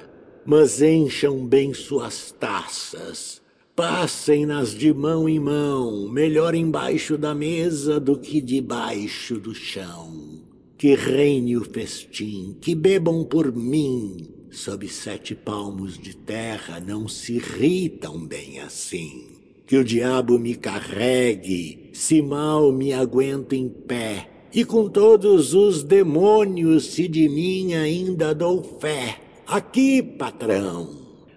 Mas 0.47 0.81
encham 0.81 1.45
bem 1.45 1.75
suas 1.75 2.31
taças. 2.31 3.43
Passem-nas 3.75 4.73
de 4.73 4.93
mão 4.95 5.29
em 5.29 5.41
mão, 5.41 6.09
melhor 6.09 6.55
embaixo 6.55 7.19
da 7.19 7.35
mesa 7.35 7.99
do 7.99 8.17
que 8.17 8.41
debaixo 8.41 9.35
do 9.35 9.53
chão. 9.53 10.45
Que 10.79 10.95
reine 10.95 11.57
o 11.57 11.65
festim, 11.65 12.57
que 12.61 12.75
bebam 12.75 13.25
por 13.25 13.53
mim, 13.53 14.40
sob 14.51 14.89
sete 14.89 15.35
palmos 15.35 15.97
de 15.97 16.17
terra 16.17 16.81
não 16.81 17.07
se 17.07 17.39
ri 17.39 17.89
tão 17.89 18.27
bem 18.27 18.61
assim. 18.61 19.27
Que 19.67 19.77
o 19.77 19.85
diabo 19.85 20.39
me 20.39 20.57
carregue, 20.57 21.91
se 21.93 22.21
mal 22.21 22.73
me 22.73 22.93
aguento 22.93 23.53
em 23.53 23.69
pé, 23.69 24.29
e 24.53 24.65
com 24.65 24.89
todos 24.89 25.55
os 25.55 25.85
demônios, 25.85 26.87
se 26.87 27.07
de 27.07 27.29
mim 27.29 27.75
ainda 27.75 28.35
dou 28.35 28.63
fé. 28.81 29.21
Aqui, 29.47 30.03
patrão, 30.03 30.91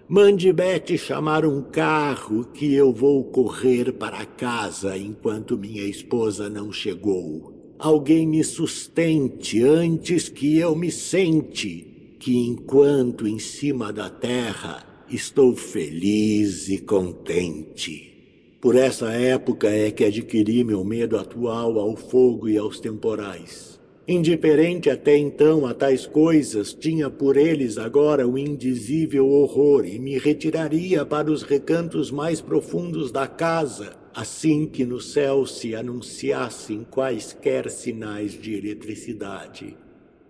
mande 0.08 0.52
Bete 0.52 0.98
chamar 0.98 1.46
um 1.46 1.62
carro 1.62 2.44
que 2.46 2.74
eu 2.74 2.92
vou 2.92 3.22
correr 3.24 3.92
para 3.92 4.26
casa 4.26 4.98
enquanto 4.98 5.56
minha 5.56 5.84
esposa 5.84 6.48
não 6.48 6.72
chegou. 6.72 7.74
Alguém 7.78 8.26
me 8.26 8.42
sustente 8.42 9.62
antes 9.62 10.28
que 10.28 10.58
eu 10.58 10.74
me 10.74 10.90
sente 10.90 11.93
que 12.24 12.38
enquanto 12.38 13.28
em 13.28 13.38
cima 13.38 13.92
da 13.92 14.08
terra 14.08 14.82
estou 15.10 15.54
feliz 15.54 16.70
e 16.70 16.78
contente. 16.78 18.56
Por 18.62 18.76
essa 18.76 19.12
época 19.12 19.68
é 19.68 19.90
que 19.90 20.06
adquiri 20.06 20.64
meu 20.64 20.82
medo 20.82 21.18
atual 21.18 21.78
ao 21.78 21.94
fogo 21.94 22.48
e 22.48 22.56
aos 22.56 22.80
temporais. 22.80 23.78
Indiferente 24.08 24.88
até 24.88 25.18
então 25.18 25.66
a 25.66 25.74
tais 25.74 26.06
coisas, 26.06 26.72
tinha 26.72 27.10
por 27.10 27.36
eles 27.36 27.76
agora 27.76 28.26
um 28.26 28.38
indizível 28.38 29.28
horror 29.28 29.84
e 29.84 29.98
me 29.98 30.16
retiraria 30.16 31.04
para 31.04 31.30
os 31.30 31.42
recantos 31.42 32.10
mais 32.10 32.40
profundos 32.40 33.12
da 33.12 33.26
casa, 33.26 33.98
assim 34.14 34.64
que 34.66 34.86
no 34.86 34.98
céu 34.98 35.44
se 35.44 35.76
anunciassem 35.76 36.86
quaisquer 36.90 37.70
sinais 37.70 38.32
de 38.32 38.54
eletricidade. 38.54 39.83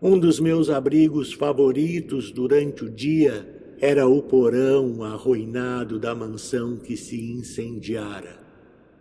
Um 0.06 0.18
dos 0.18 0.38
meus 0.38 0.68
abrigos 0.68 1.32
favoritos 1.32 2.30
durante 2.30 2.84
o 2.84 2.90
dia 2.90 3.48
era 3.80 4.06
o 4.06 4.20
porão 4.20 5.02
arruinado 5.02 5.98
da 5.98 6.14
mansão 6.14 6.76
que 6.76 6.94
se 6.94 7.18
incendiara. 7.18 8.38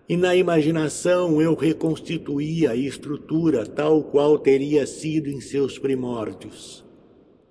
E 0.07 0.15
na 0.15 0.33
imaginação 0.33 1.41
eu 1.41 1.55
reconstituía 1.55 2.71
a 2.71 2.75
estrutura 2.77 3.65
tal 3.65 4.01
qual 4.01 4.39
teria 4.39 4.87
sido 4.87 5.29
em 5.29 5.41
seus 5.41 5.77
primórdios. 5.77 6.85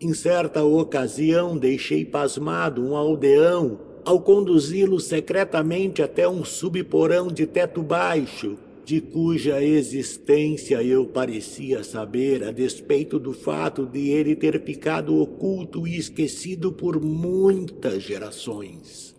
Em 0.00 0.14
certa 0.14 0.64
ocasião 0.64 1.54
deixei 1.54 2.06
pasmado 2.06 2.82
um 2.82 2.96
aldeão 2.96 3.78
ao 4.02 4.18
conduzi-lo 4.22 4.98
secretamente 4.98 6.00
até 6.02 6.26
um 6.26 6.42
subporão 6.42 7.28
de 7.28 7.46
teto 7.46 7.82
baixo, 7.82 8.56
de 8.84 9.00
cuja 9.00 9.62
existência 9.62 10.82
eu 10.82 11.06
parecia 11.06 11.84
saber, 11.84 12.42
a 12.42 12.50
despeito 12.50 13.18
do 13.18 13.32
fato 13.32 13.86
de 13.86 14.10
ele 14.10 14.34
ter 14.34 14.60
ficado 14.62 15.16
oculto 15.16 15.86
e 15.86 15.96
esquecido 15.96 16.72
por 16.72 17.00
muitas 17.00 18.02
gerações. 18.02 19.14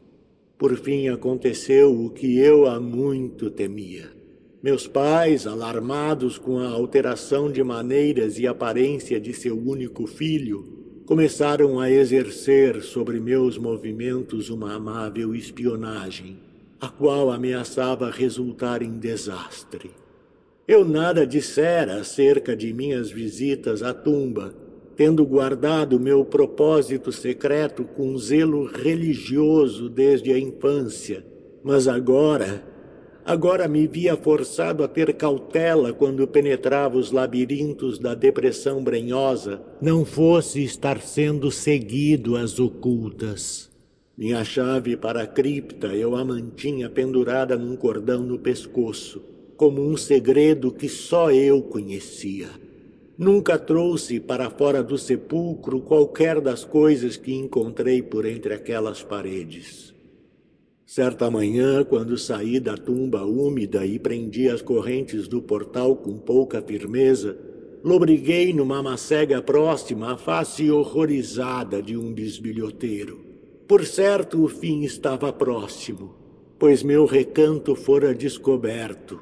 Por 0.57 0.77
fim 0.77 1.07
aconteceu 1.07 1.93
o 1.93 2.09
que 2.09 2.37
eu 2.37 2.67
há 2.67 2.79
muito 2.79 3.49
temia. 3.49 4.11
Meus 4.61 4.87
pais, 4.87 5.47
alarmados 5.47 6.37
com 6.37 6.59
a 6.59 6.69
alteração 6.69 7.51
de 7.51 7.63
maneiras 7.63 8.39
e 8.39 8.47
aparência 8.47 9.19
de 9.19 9.33
seu 9.33 9.57
único 9.57 10.07
filho, 10.07 11.01
começaram 11.05 11.79
a 11.79 11.91
exercer 11.91 12.81
sobre 12.81 13.19
meus 13.19 13.57
movimentos 13.57 14.49
uma 14.49 14.73
amável 14.73 15.35
espionagem 15.35 16.52
a 16.83 16.89
qual 16.89 17.31
ameaçava 17.31 18.11
resultar 18.11 18.81
em 18.81 18.99
desastre. 18.99 19.91
Eu 20.67 20.83
nada 20.83 21.25
dissera 21.25 22.01
acerca 22.01 22.57
de 22.57 22.73
minhas 22.73 23.09
visitas 23.09 23.81
à 23.81 23.93
tumba, 23.93 24.53
tendo 24.93 25.25
guardado 25.25 25.97
meu 25.97 26.25
propósito 26.25 27.09
secreto 27.09 27.85
com 27.85 28.17
zelo 28.17 28.65
religioso 28.65 29.87
desde 29.87 30.33
a 30.33 30.37
infância, 30.37 31.25
mas 31.63 31.87
agora, 31.87 32.61
Agora 33.25 33.69
me 33.69 33.87
via 33.87 34.17
forçado 34.17 34.83
a 34.83 34.87
ter 34.89 35.13
cautela 35.13 35.93
quando 35.93 36.27
penetrava 36.27 36.97
os 36.97 37.09
labirintos 37.09 37.97
da 37.97 38.13
depressão 38.13 38.83
brenhosa, 38.83 39.61
não 39.81 40.03
fosse 40.03 40.61
estar 40.61 40.99
sendo 40.99 41.49
seguido 41.49 42.35
às 42.35 42.59
ocultas. 42.59 43.72
Minha 44.15 44.43
chave 44.43 44.95
para 44.95 45.23
a 45.23 45.27
cripta 45.27 45.87
eu 45.87 46.15
a 46.15 46.23
mantinha 46.23 46.87
pendurada 46.87 47.57
num 47.57 47.75
cordão 47.75 48.21
no 48.21 48.37
pescoço, 48.37 49.23
como 49.57 49.81
um 49.81 49.97
segredo 49.97 50.71
que 50.71 50.87
só 50.87 51.31
eu 51.31 51.63
conhecia. 51.63 52.47
Nunca 53.17 53.57
trouxe 53.57 54.19
para 54.19 54.51
fora 54.51 54.83
do 54.83 54.99
sepulcro 54.99 55.81
qualquer 55.81 56.39
das 56.39 56.63
coisas 56.63 57.17
que 57.17 57.33
encontrei 57.33 58.03
por 58.03 58.23
entre 58.25 58.53
aquelas 58.53 59.01
paredes. 59.01 59.95
Certa 60.85 61.31
manhã, 61.31 61.83
quando 61.83 62.15
saí 62.15 62.59
da 62.59 62.77
tumba 62.77 63.25
úmida 63.25 63.83
e 63.83 63.97
prendi 63.97 64.47
as 64.47 64.61
correntes 64.61 65.27
do 65.27 65.41
portal 65.41 65.95
com 65.95 66.19
pouca 66.19 66.61
firmeza, 66.61 67.35
lobriguei 67.83 68.53
numa 68.53 68.83
macega 68.83 69.41
próxima 69.41 70.13
a 70.13 70.17
face 70.17 70.69
horrorizada 70.69 71.81
de 71.81 71.97
um 71.97 72.13
bisbilhoteiro. 72.13 73.32
Por 73.67 73.85
certo, 73.85 74.43
o 74.43 74.49
fim 74.49 74.83
estava 74.83 75.31
próximo, 75.31 76.13
pois 76.59 76.83
meu 76.83 77.05
recanto 77.05 77.75
fora 77.75 78.13
descoberto, 78.13 79.21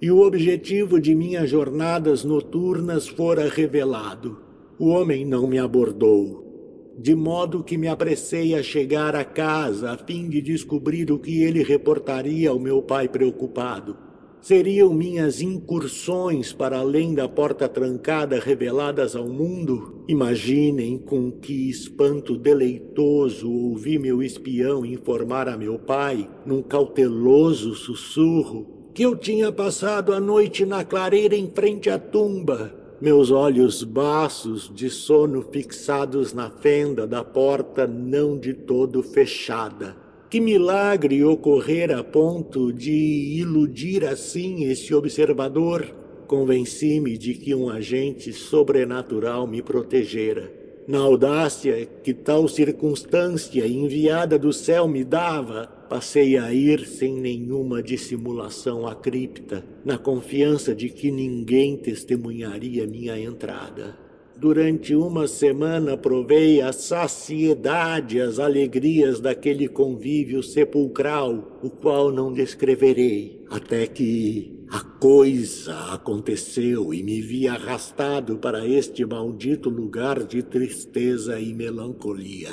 e 0.00 0.10
o 0.10 0.20
objetivo 0.20 1.00
de 1.00 1.14
minhas 1.14 1.50
jornadas 1.50 2.22
noturnas 2.22 3.08
fora 3.08 3.48
revelado. 3.48 4.38
O 4.78 4.88
homem 4.88 5.24
não 5.24 5.48
me 5.48 5.58
abordou, 5.58 6.92
de 6.96 7.14
modo 7.14 7.64
que 7.64 7.76
me 7.76 7.88
apressei 7.88 8.54
a 8.54 8.62
chegar 8.62 9.16
a 9.16 9.24
casa 9.24 9.90
a 9.90 9.98
fim 9.98 10.28
de 10.28 10.40
descobrir 10.40 11.10
o 11.10 11.18
que 11.18 11.42
ele 11.42 11.62
reportaria 11.62 12.50
ao 12.50 12.60
meu 12.60 12.82
pai 12.82 13.08
preocupado. 13.08 13.96
Seriam 14.42 14.92
minhas 14.92 15.40
incursões 15.40 16.52
para 16.52 16.80
além 16.80 17.14
da 17.14 17.28
porta 17.28 17.68
trancada 17.68 18.40
reveladas 18.40 19.14
ao 19.14 19.28
mundo? 19.28 20.02
Imaginem 20.08 20.98
com 20.98 21.30
que 21.30 21.70
espanto 21.70 22.36
deleitoso 22.36 23.48
ouvi 23.48 24.00
meu 24.00 24.20
espião 24.20 24.84
informar 24.84 25.48
a 25.48 25.56
meu 25.56 25.78
pai, 25.78 26.28
num 26.44 26.60
cauteloso 26.60 27.76
sussurro, 27.76 28.90
que 28.92 29.04
eu 29.04 29.14
tinha 29.14 29.52
passado 29.52 30.12
a 30.12 30.18
noite 30.18 30.66
na 30.66 30.84
clareira 30.84 31.36
em 31.36 31.48
frente 31.48 31.88
à 31.88 31.96
tumba, 31.96 32.74
meus 33.00 33.30
olhos 33.30 33.84
baços 33.84 34.68
de 34.74 34.90
sono 34.90 35.42
fixados 35.52 36.32
na 36.32 36.50
fenda 36.50 37.06
da 37.06 37.22
porta 37.22 37.86
não 37.86 38.36
de 38.36 38.54
todo 38.54 39.04
fechada. 39.04 40.01
Que 40.32 40.40
milagre 40.40 41.22
ocorrera 41.22 41.98
a 41.98 42.02
ponto 42.02 42.72
de 42.72 42.90
iludir 43.38 44.02
assim 44.06 44.64
esse 44.64 44.94
observador? 44.94 45.94
Convenci-me 46.26 47.18
de 47.18 47.34
que 47.34 47.54
um 47.54 47.68
agente 47.68 48.32
sobrenatural 48.32 49.46
me 49.46 49.60
protegera. 49.60 50.50
Na 50.88 51.00
audácia 51.00 51.86
que 52.02 52.14
tal 52.14 52.48
circunstância 52.48 53.66
enviada 53.66 54.38
do 54.38 54.54
céu 54.54 54.88
me 54.88 55.04
dava, 55.04 55.68
Passei 55.92 56.38
a 56.38 56.50
ir 56.54 56.86
sem 56.86 57.20
nenhuma 57.20 57.82
dissimulação 57.82 58.86
à 58.86 58.94
cripta, 58.94 59.62
na 59.84 59.98
confiança 59.98 60.74
de 60.74 60.88
que 60.88 61.10
ninguém 61.10 61.76
testemunharia 61.76 62.86
minha 62.86 63.20
entrada. 63.20 63.94
Durante 64.42 64.92
uma 64.92 65.28
semana 65.28 65.96
provei 65.96 66.60
a 66.60 66.72
saciedade 66.72 68.20
as 68.20 68.40
alegrias 68.40 69.20
daquele 69.20 69.68
convívio 69.68 70.42
sepulcral, 70.42 71.60
o 71.62 71.70
qual 71.70 72.10
não 72.10 72.32
descreverei, 72.32 73.44
até 73.48 73.86
que 73.86 74.66
a 74.68 74.80
coisa 74.80 75.92
aconteceu 75.92 76.92
e 76.92 77.04
me 77.04 77.20
vi 77.20 77.46
arrastado 77.46 78.36
para 78.36 78.66
este 78.66 79.06
maldito 79.06 79.70
lugar 79.70 80.24
de 80.24 80.42
tristeza 80.42 81.38
e 81.38 81.54
melancolia. 81.54 82.50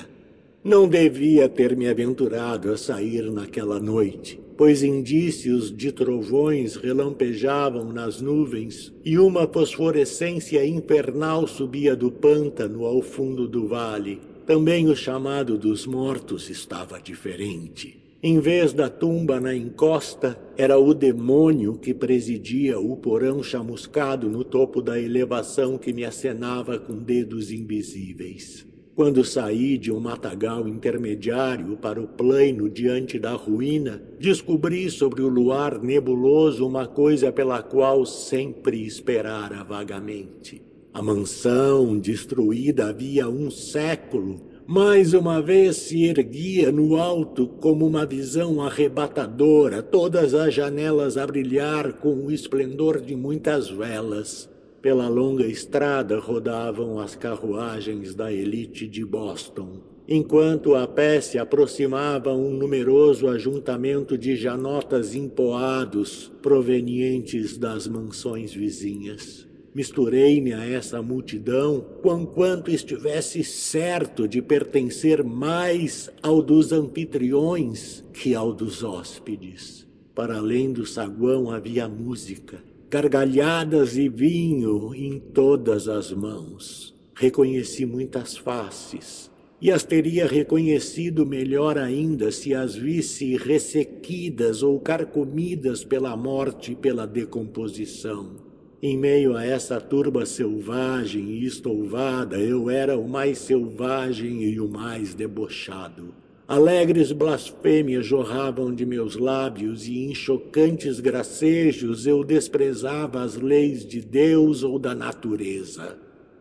Não 0.63 0.88
devia 0.88 1.49
ter 1.49 1.75
me 1.75 1.89
aventurado 1.89 2.71
a 2.71 2.78
sair 2.78 3.32
naquela 3.32 3.80
noite, 3.80 4.39
pois 4.60 4.84
indícios 4.84 5.74
de 5.74 5.89
trovões 5.89 6.76
relampejavam 6.76 7.93
nas 7.93 8.19
nuvens 8.19 8.93
e 9.06 9.17
uma 9.17 9.48
fosforescência 9.48 10.67
infernal 10.67 11.48
subia 11.48 11.95
do 11.95 12.12
pântano 12.12 12.84
ao 12.84 13.02
fundo 13.02 13.48
do 13.48 13.69
vale. 13.69 14.19
Também 14.45 14.89
o 14.89 14.95
chamado 14.98 15.58
dos 15.58 15.88
mortos 15.88 16.50
estava 16.50 17.00
diferente. 17.00 17.98
Em 18.22 18.41
vez 18.41 18.74
da 18.74 18.89
tumba 18.89 19.39
na 19.39 19.56
encosta, 19.56 20.38
era 20.58 20.78
o 20.78 20.93
demônio 20.93 21.78
que 21.78 21.93
presidia 21.93 22.78
o 22.78 22.98
porão 22.98 23.41
chamuscado 23.41 24.30
no 24.30 24.43
topo 24.43 24.82
da 24.82 25.00
elevação 25.00 25.78
que 25.78 25.93
me 25.93 26.04
acenava 26.04 26.78
com 26.78 26.98
dedos 26.98 27.50
invisíveis. 27.50 28.67
Quando 28.99 29.23
saí 29.23 29.77
de 29.77 29.93
um 29.93 29.99
matagal 30.01 30.67
intermediário 30.67 31.77
para 31.77 32.01
o 32.01 32.05
plaino 32.05 32.69
diante 32.69 33.17
da 33.17 33.31
ruína, 33.31 34.03
descobri 34.19 34.91
sobre 34.91 35.21
o 35.21 35.29
luar 35.29 35.81
nebuloso 35.81 36.67
uma 36.67 36.85
coisa 36.85 37.31
pela 37.31 37.63
qual 37.63 38.05
sempre 38.05 38.85
esperara 38.85 39.63
vagamente. 39.63 40.62
A 40.93 41.01
mansão, 41.01 41.97
destruída 41.97 42.89
havia 42.89 43.29
um 43.29 43.49
século, 43.49 44.41
mais 44.67 45.13
uma 45.13 45.41
vez 45.41 45.77
se 45.77 46.03
erguia 46.03 46.69
no 46.69 46.97
alto 46.97 47.47
como 47.47 47.88
uma 47.88 48.05
visão 48.05 48.62
arrebatadora, 48.62 49.81
todas 49.81 50.33
as 50.33 50.53
janelas 50.53 51.15
a 51.15 51.25
brilhar 51.25 51.93
com 51.93 52.25
o 52.25 52.29
esplendor 52.29 52.99
de 52.99 53.15
muitas 53.15 53.69
velas. 53.69 54.49
Pela 54.81 55.09
longa 55.09 55.45
estrada 55.45 56.17
rodavam 56.19 56.99
as 56.99 57.13
carruagens 57.13 58.15
da 58.15 58.31
elite 58.31 58.87
de 58.87 59.03
Boston, 59.03 59.81
enquanto 60.07 60.73
a 60.73 60.87
pé 60.87 61.19
se 61.19 61.37
aproximava 61.37 62.33
um 62.33 62.49
numeroso 62.51 63.27
ajuntamento 63.27 64.17
de 64.17 64.37
janotas 64.37 65.13
empoados 65.13 66.31
provenientes 66.41 67.57
das 67.57 67.87
mansões 67.87 68.53
vizinhas. 68.53 69.45
Misturei-me 69.75 70.53
a 70.53 70.65
essa 70.65 71.01
multidão, 71.01 71.85
quanto 72.33 72.71
estivesse 72.71 73.43
certo 73.43 74.29
de 74.29 74.41
pertencer 74.41 75.23
mais 75.25 76.09
ao 76.23 76.41
dos 76.41 76.71
anfitriões 76.71 78.03
que 78.13 78.33
ao 78.33 78.53
dos 78.53 78.81
hóspedes. 78.81 79.85
Para 80.15 80.37
além 80.37 80.71
do 80.71 80.85
saguão 80.85 81.51
havia 81.51 81.87
música, 81.87 82.63
gargalhadas 82.89 83.97
e 83.97 84.10
vinho 84.10 84.95
em 84.95 85.19
todas 85.19 85.88
as 85.88 86.12
mãos. 86.12 86.95
Reconheci 87.13 87.86
muitas 87.86 88.36
faces, 88.36 89.30
e 89.62 89.71
as 89.71 89.84
teria 89.84 90.25
reconhecido 90.25 91.23
melhor 91.23 91.78
ainda 91.78 92.32
se 92.32 92.56
as 92.56 92.75
visse 92.75 93.38
ressequidas 93.38 94.63
ou 94.63 94.80
carcomidas 94.80 95.84
pela 95.84 96.17
morte 96.17 96.71
e 96.71 96.75
pela 96.75 97.06
decomposição. 97.06 98.38
Em 98.82 98.97
meio 98.97 99.36
a 99.36 99.45
essa 99.45 99.80
turba 99.80 100.25
selvagem 100.25 101.30
e 101.30 101.45
estouvada, 101.45 102.39
eu 102.39 102.71
era 102.71 102.97
o 102.97 103.08
mais 103.08 103.38
selvagem 103.38 104.41
e 104.43 104.60
o 104.60 104.67
mais 104.67 105.13
debochado. 105.13 106.18
Alegres 106.49 107.12
blasfêmias 107.12 108.07
jorravam 108.07 108.73
de 108.73 108.83
meus 108.83 109.15
lábios 109.15 109.88
e 109.88 109.99
em 109.99 110.15
chocantes 110.15 110.99
gracejos 110.99 112.07
eu 112.07 112.23
desprezava 112.23 113.21
as 113.21 113.35
leis 113.35 113.85
de 113.85 114.01
Deus 114.01 114.63
ou 114.63 114.79
da 114.79 114.95
natureza. 114.95 115.95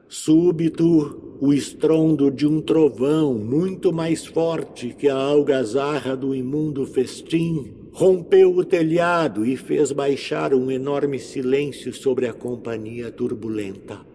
Súbito, 0.08 1.36
o 1.38 1.52
estrondo 1.52 2.30
de 2.30 2.46
um 2.46 2.58
trovão, 2.62 3.34
muito 3.34 3.92
mais 3.92 4.24
forte 4.24 4.96
que 4.98 5.10
a 5.10 5.14
algazarra 5.14 6.16
do 6.16 6.34
imundo 6.34 6.86
festim, 6.86 7.74
rompeu 7.92 8.56
o 8.56 8.64
telhado 8.64 9.44
e 9.44 9.58
fez 9.58 9.92
baixar 9.92 10.54
um 10.54 10.70
enorme 10.70 11.18
silêncio 11.18 11.92
sobre 11.92 12.26
a 12.26 12.32
companhia 12.32 13.10
turbulenta. 13.10 14.07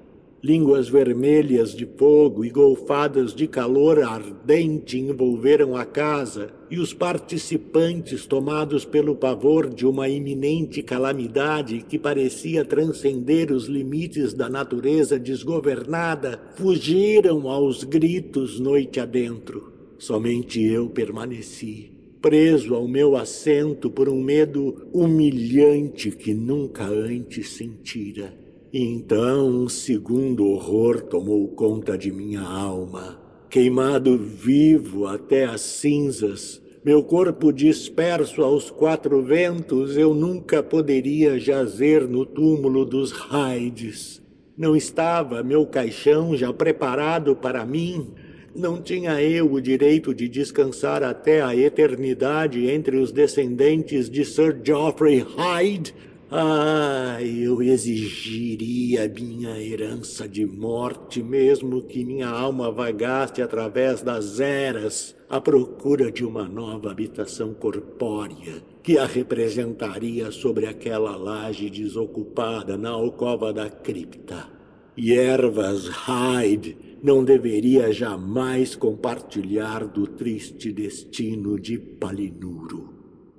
Línguas 0.46 0.90
vermelhas 0.90 1.74
de 1.74 1.86
fogo 1.86 2.44
e 2.44 2.50
golfadas 2.50 3.34
de 3.34 3.48
calor 3.48 4.04
ardente 4.04 5.00
envolveram 5.00 5.74
a 5.74 5.86
casa, 5.86 6.52
e 6.70 6.80
os 6.80 6.94
participantes, 6.94 8.26
tomados 8.26 8.84
pelo 8.84 9.16
pavor 9.16 9.74
de 9.74 9.86
uma 9.86 10.10
iminente 10.10 10.84
calamidade 10.84 11.86
que 11.88 11.98
parecia 11.98 12.66
transcender 12.66 13.54
os 13.54 13.68
limites 13.68 14.34
da 14.34 14.50
natureza 14.50 15.18
desgovernada, 15.18 16.38
fugiram 16.58 17.48
aos 17.48 17.86
gritos 17.86 18.60
noite 18.60 19.00
adentro. 19.00 19.72
Somente 19.98 20.62
eu 20.62 20.90
permaneci, 20.90 21.90
preso 22.22 22.76
ao 22.76 22.86
meu 22.86 23.16
assento 23.16 23.90
por 23.90 24.10
um 24.10 24.22
medo 24.22 24.90
humilhante 24.92 26.12
que 26.12 26.34
nunca 26.34 26.84
antes 26.84 27.52
sentira. 27.52 28.43
Então 28.76 29.48
um 29.48 29.70
segundo 29.70 30.48
horror 30.48 31.00
tomou 31.00 31.48
conta 31.50 31.96
de 31.96 32.12
minha 32.12 32.42
alma. 32.42 33.22
Queimado 33.48 34.18
vivo 34.18 35.06
até 35.06 35.46
as 35.46 35.62
cinzas, 35.62 36.60
Meu 36.84 37.02
corpo 37.02 37.54
disperso 37.54 38.42
aos 38.42 38.70
quatro 38.70 39.22
ventos, 39.24 39.96
eu 39.96 40.14
nunca 40.14 40.62
poderia 40.62 41.40
jazer 41.40 42.06
no 42.06 42.26
túmulo 42.26 42.84
dos 42.84 43.12
Raides. 43.12 44.22
Não 44.58 44.76
estava 44.76 45.44
meu 45.44 45.66
caixão 45.66 46.36
já 46.36 46.52
preparado 46.52 47.38
para 47.38 47.66
mim? 47.66 48.08
Não 48.54 48.82
tinha 48.82 49.22
eu 49.22 49.54
o 49.54 49.62
direito 49.62 50.14
de 50.14 50.28
descansar 50.28 51.04
até 51.04 51.42
a 51.42 51.56
eternidade 51.56 52.68
entre 52.70 52.98
os 52.98 53.14
descendentes 53.14 54.10
de 54.10 54.26
Sir 54.26 54.60
Geoffrey 54.62 55.20
Hyde? 55.38 55.96
Ah, 56.36 57.20
eu 57.22 57.62
exigiria 57.62 59.08
minha 59.08 59.62
herança 59.62 60.28
de 60.28 60.44
morte, 60.44 61.22
mesmo 61.22 61.84
que 61.84 62.04
minha 62.04 62.28
alma 62.28 62.72
vagasse 62.72 63.40
através 63.40 64.02
das 64.02 64.40
eras 64.40 65.16
à 65.30 65.40
procura 65.40 66.12
de 66.12 66.26
uma 66.26 66.46
nova 66.46 66.90
habitação 66.90 67.54
corpórea 67.54 68.64
que 68.82 68.98
a 68.98 69.06
representaria 69.06 70.32
sobre 70.32 70.66
aquela 70.66 71.16
laje 71.16 71.70
desocupada 71.70 72.76
na 72.80 72.90
alcova 72.90 73.54
da 73.54 73.70
cripta. 73.70 74.50
E 74.98 75.14
ervas 75.14 75.88
Hyde 75.88 76.76
não 77.04 77.24
deveria 77.24 77.94
jamais 77.94 78.76
compartilhar 78.76 79.86
do 79.86 80.08
triste 80.08 80.72
destino 80.72 81.60
de 81.60 81.78
Palinuro. 81.78 82.93